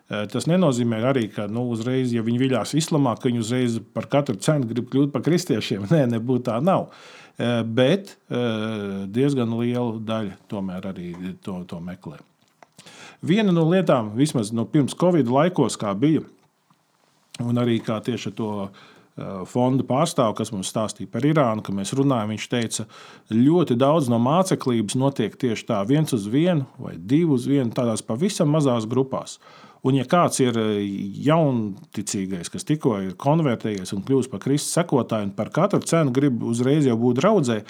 [0.07, 4.37] Tas nenozīmē arī, ka nu, uzreiz, ja viņi viļās islamā, ka viņi uzreiz par katru
[4.39, 5.87] cenu grib kļūt par kristiešiem.
[5.93, 6.91] Nē, nebūtu tā nav.
[7.67, 11.11] Bet diezgan liela daļa tomēr arī
[11.43, 12.21] to, to meklē.
[13.25, 16.21] Viena no lietām, vismaz no pirms Covid laikos, kā bija,
[17.41, 18.51] un arī kā tieši to
[19.49, 22.85] fonda pārstāvis, kas mums stāstīja par Irānu, kad mēs runājam, viņš teica,
[23.33, 28.05] ļoti daudz no māceklības notiek tieši tā, viens uz vienu vai divu uz vienu, tādās
[28.05, 29.39] pavisam mazās grupās.
[29.85, 30.81] Un, ja kāds ir eh,
[31.27, 36.41] jaunticīgais, kas tikko ir konvertējies un kļūst par Kristus sekotāju, un par katru cenu grib
[36.43, 37.61] uzreiz jau būt draudzē,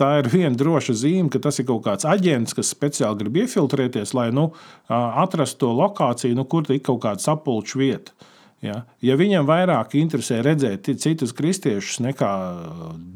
[0.00, 4.14] tā ir viena droša zīme, ka tas ir kaut kāds aģents, kas speciāli grib iefiltrēties,
[4.16, 4.50] lai nu,
[4.88, 8.14] atrastu to lokāciju, nu, kur ir kaut kāda sapulču vieta.
[8.62, 12.30] Ja, ja viņam vairāk interesē redzēt citus kristiešus nekā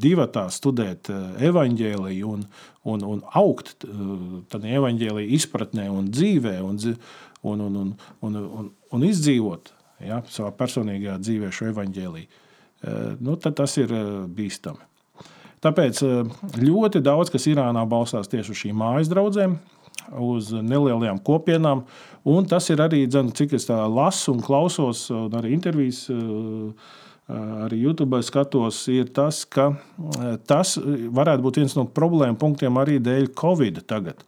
[0.03, 2.41] divatā studēt evaņģēliju un,
[2.83, 3.85] un, un augt
[4.51, 7.95] tādā evaņģēlīja izpratnē un dzīvē un, un, un, un,
[8.27, 9.71] un, un, un izdzīvot
[10.03, 12.43] ja, savā personīgajā dzīvē šo evaņģēlīju,
[13.23, 13.95] nu, tad tas ir
[14.27, 14.83] bīstami.
[15.65, 16.03] Tāpēc
[16.61, 19.57] ļoti daudz kas Irānā balstās tieši uz šīm mājas draugiem,
[20.21, 21.83] uz nelielajām kopienām.
[22.27, 26.05] Un tas ir arī, dzen, cik es lasu un klausos, un arī intervijas.
[27.27, 29.73] Arī YouTube skatos, ir tas, ka
[30.47, 33.81] tas varētu būt viens no problēmu punktiem arī dēļ Covid.
[33.89, 34.23] Tagad,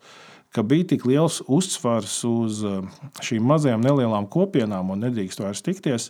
[0.51, 2.59] ka bija tik liels uzsvars uz
[3.23, 6.09] šīm mazajām, nelielām kopienām un nedrīkst vairs tikties,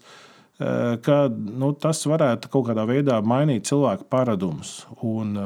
[0.59, 5.37] ka nu, tas varētu kaut kādā veidā mainīt cilvēku paradumus un,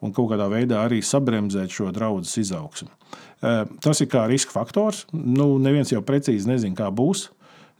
[0.00, 2.88] un kaut kādā veidā arī sabremzēt šo draugu izaugsmu.
[3.84, 5.04] Tas ir kā riska faktors.
[5.12, 7.28] Nu, neviens jau precīzi nezina, kā būs.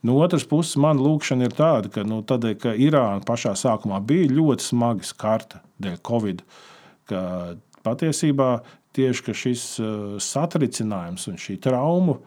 [0.04, 4.28] No otras puses, man lūkšana ir tāda, ka, nu, tad, ka Irāna pašā sākumā bija
[4.28, 6.42] ļoti smagi skarta dēļ Covid.
[7.84, 8.50] Patiesībā
[8.94, 9.62] tieši šis
[10.20, 12.18] satricinājums un šī trauma,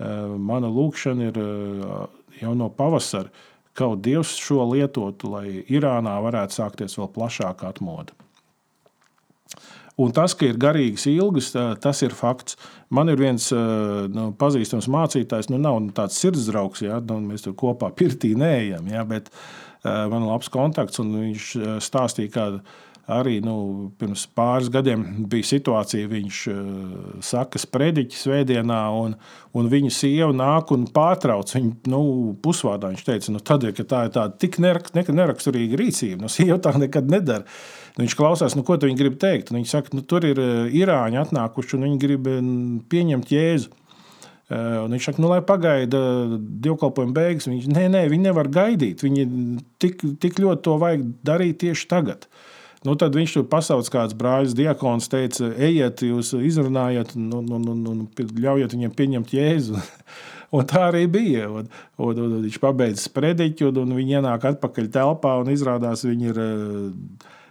[0.00, 1.38] mana lūkšana ir
[2.40, 3.30] jau no pavasara,
[3.78, 8.16] kaut Dievs šo lietotu, lai Irānā varētu sākties vēl plašāka atmoda.
[10.00, 11.50] Un tas, ka ir garīgas ilgas,
[11.82, 12.56] tas ir fakts.
[12.88, 17.90] Man ir viens nu, pazīstams mācītājs, nu, nav tāds sirdsdraugs, ja, nu, mēs tur kopā
[17.96, 19.28] pirtī neejam, ja, bet
[19.84, 21.50] man ir labs kontakts, un viņš
[21.84, 22.62] stāstīja, kāda
[23.10, 23.54] arī nu,
[24.00, 26.38] pirms pāris gadiem bija situācija, viņš
[27.26, 29.16] saka, sprediķis svētdienā, un,
[29.56, 32.02] un viņa sieva nāk un pārtrauc viņu nu,
[32.44, 32.92] pusvārdā.
[32.94, 37.10] Viņš teica, nu, tad, ka tā ir tāda tik neraksturīga rīcība, nu, sieva tā nekad
[37.10, 37.46] nedara.
[37.96, 39.50] Nu, viņš klausās, nu, ko viņi grib teikt.
[39.54, 42.40] Viņi saka, nu, tur ir eh, īrāņi atnākuši un viņi grib eh,
[42.92, 43.72] pieņemt jēzu.
[44.50, 46.00] Eh, un viņš saka, nu, lai pagaida
[46.64, 47.48] dievkalpojuma beigas.
[47.50, 49.04] Viņš nē, nē, viņi nevar gaidīt.
[49.06, 49.26] Viņi
[49.82, 52.28] tik, tik ļoti to vajag darīt tieši tagad.
[52.86, 57.82] Nu, tad viņš tur pasauc kāds brālis, diakons, teica, ejiet, jūs izrunājat, un, un, un,
[57.92, 59.80] un ļaujiet viņiem pieņemt jēzu.
[60.50, 61.44] Un tā arī bija.
[61.46, 66.02] Un, un, un, un viņš pabeidz sprediķu, un, un viņi ienāk atpakaļ telpā, un izrādās,
[66.02, 66.40] viņi ir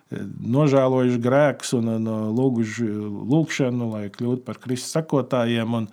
[0.09, 2.87] nožēlojuši grēkus un, un lūguši
[3.29, 5.77] lūgšanu, lai kļūtu par Kristus sekotājiem.
[5.79, 5.87] Un,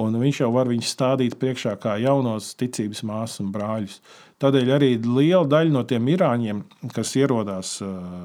[0.00, 4.00] un viņš jau var viņus stādīt priekšā kā jaunos ticības māsas un brāļus.
[4.42, 6.58] Tādēļ arī liela daļa no tiem irāņiem,
[6.92, 7.78] kas ierodās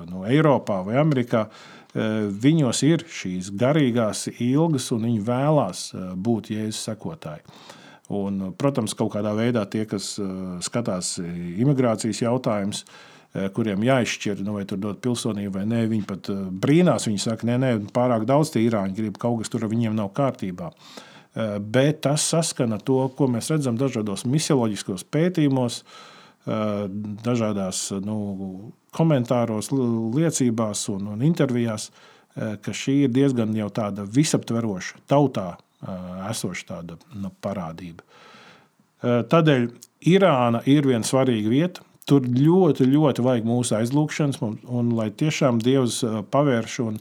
[0.10, 1.46] no Eiropā vai Amerikā,
[2.44, 5.86] viņos ir šīs garīgās ilgas, un viņi vēlās
[6.20, 7.46] būt Jēzus sekotāji.
[8.12, 10.18] Un, protams, kaut kādā veidā tie, kas
[10.68, 12.84] skatās imigrācijas jautājumus,
[13.32, 15.86] Eh, kuriem jāizšķir, nu, vai tur dot pilsonību vai nē.
[15.88, 19.54] Viņi pat eh, brīnās, viņi saka, nē, nē, pārāk daudz tie īrāņi grib, kaut kas
[19.54, 20.68] tur ar viņiem nav kārtībā.
[20.68, 25.82] Eh, bet tas saskana to, ko mēs redzam dažādos misioloģiskos pētījumos,
[27.26, 28.16] dažādās nu,
[28.98, 31.92] komentāros, liecībās un, un intervijās,
[32.34, 35.54] ka šī ir diezgan jau tāda visaptveroša, tautā
[36.32, 38.04] esoša tāda nu, parādība.
[39.02, 39.70] Tādēļ
[40.12, 45.62] Irāna ir viena svarīga vieta, Tur ļoti, ļoti vajag mūsu aizlūgšanas, un, un lai tiešām
[45.64, 46.02] Dievs
[46.34, 46.78] pavērš.
[46.84, 46.98] Un,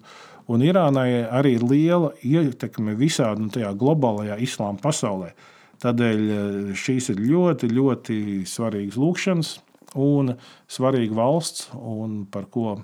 [0.50, 5.32] un Irānai arī ir liela ietekme visā nu, globālajā islāma pasaulē.
[5.80, 8.16] Tādēļ šīs ir ļoti, ļoti
[8.48, 9.54] svarīgas lūkšanas
[10.00, 10.34] un
[10.70, 12.80] svarīga valsts, un par ko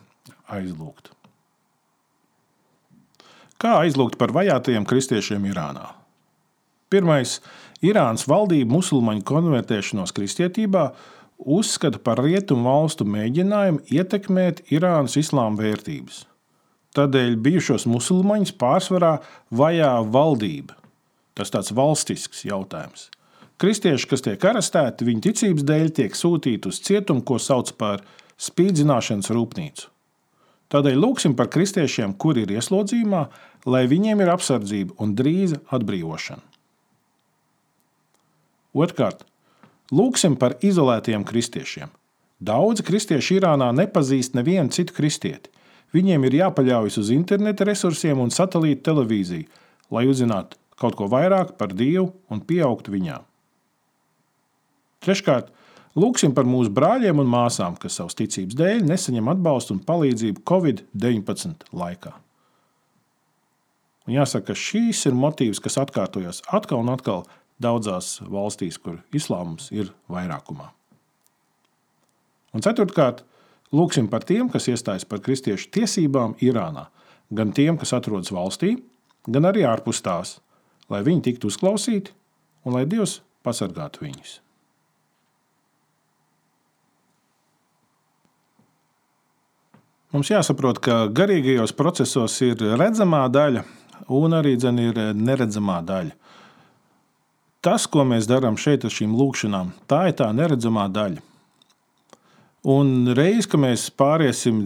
[0.51, 1.13] aizlūgt.
[3.61, 5.91] Kā aizlūgt par vajātajiem kristiešiem Irānā?
[6.93, 7.41] Pirmais-
[7.89, 10.93] Irānas valdība musulmaņu konvertēšanos kristietībā
[11.37, 16.25] uzskata par rietumu valstu mēģinājumu ietekmēt Irānas islāma vērtības.
[16.97, 19.19] Tādēļ bijušos musulmaņus pārsvarā
[19.53, 20.79] vajā valdība.
[21.37, 23.11] Tas tāds valstisks jautājums.
[23.61, 28.03] Kristieši, kas tiek arestēti, viņu ticības dēļ tiek sūtīti uz cietumu, ko sauc par
[28.41, 29.93] spīdzināšanas rūpnīcu.
[30.73, 33.23] Tādēļ lūgsim par kristiešiem, kuri ir ieslodzījumā,
[33.69, 36.43] lai viņiem ir apsardzība un drīza atbrīvošana.
[38.77, 39.23] Otrkārt,
[39.95, 41.93] Lūksim par izolētiem kristiešiem.
[42.43, 45.53] Daudzi kristieši Irānā nepazīst nevienu citu kristieti.
[45.95, 49.47] Viņiem ir jāpaļaujas uz interneta resursiem un satelīta televīziju,
[49.95, 53.21] lai uzzinātu kaut ko vairāk par Dievu un pieaugtu viņā.
[55.07, 55.49] Treškārt,
[55.97, 61.71] lūksim par mūsu brāļiem un māsām, kas savas ticības dēļ nesaņem atbalstu un palīdzību Covid-19
[61.73, 62.13] laikā.
[64.07, 67.25] Un jāsaka, ka šīs ir motīvs, kas atkārtojas atkal un atkal
[67.63, 70.69] daudzās valstīs, kur islāms ir vairākumā.
[72.55, 73.25] Un ceturtkārt,
[73.75, 76.87] Lūksim par tiem, kas iestājas par kristiešu tiesībām Irānā,
[77.35, 78.77] gan tiem, kas atrodas valstī,
[79.27, 80.39] gan arī ārpus tās,
[80.93, 82.15] lai viņi tiktu uzklausīti
[82.67, 84.41] un lai Dievs pasargātu viņus.
[90.15, 93.67] Mums jāsaprot, ka garīgajos procesos ir redzamā daļa
[94.15, 96.15] un arī dzen, ir neredzamā daļa.
[97.67, 101.25] Tas, ko mēs darām šeit ar šīm lūkšanām, tā ir tā neredzamā daļa.
[102.67, 104.57] Un reiz, kad mēs pāriesim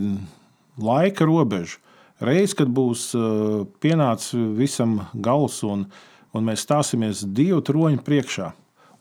[0.80, 1.82] laika robežu,
[2.24, 5.84] reiz, kad būs uh, pienācis visam gals un,
[6.32, 8.48] un mēs stāsimies divu troņu priekšā,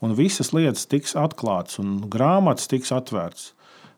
[0.03, 3.53] un visas lietas tiks atklātas un grāmatas tiks atvērtas,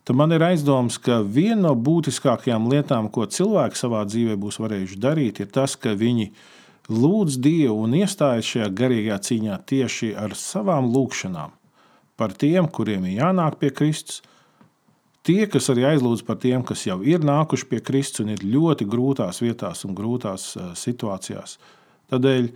[0.06, 5.02] tad man ir aizdoms, ka viena no būtiskākajām lietām, ko cilvēki savā dzīvē būs varējuši
[5.02, 6.30] darīt, ir tas, ka viņi
[6.94, 11.58] lūdz Dievu un iestājas šajā garīgajā cīņā tieši ar savām lūgšanām
[12.22, 14.22] par tiem, kuriem ir jānāk pie Kristus.
[15.28, 18.88] Tie, kas arī aizlūdz par tiem, kas jau ir nākuši pie Kristus un ir ļoti
[18.90, 21.60] grūtās vietās un grūtās uh, situācijās.
[22.12, 22.50] Tādēļ,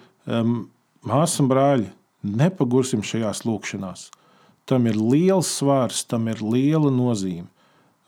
[1.05, 1.89] māsas un brāļi,
[2.25, 4.09] nepagursim šajās lūkšanās.
[4.67, 7.47] Tam ir liels svārs, tam ir liela nozīme.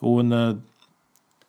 [0.03, 0.34] Un,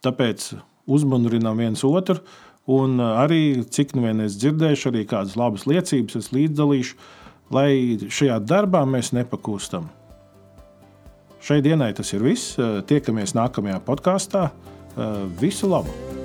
[0.04, 0.52] tāpēc
[0.88, 2.20] uzmanīsim viens otru,
[2.68, 6.96] un arī, cik nu vien es dzirdēšu, arī kādas labas liecības es līdzdalīšu,
[7.52, 7.70] lai
[8.06, 9.88] šajā darbā mēs nepakūstam.
[11.44, 12.56] Šai dienai tas ir viss.
[12.90, 14.48] Tiekamies nākamajā podkāstā.
[15.38, 16.17] Visu labu!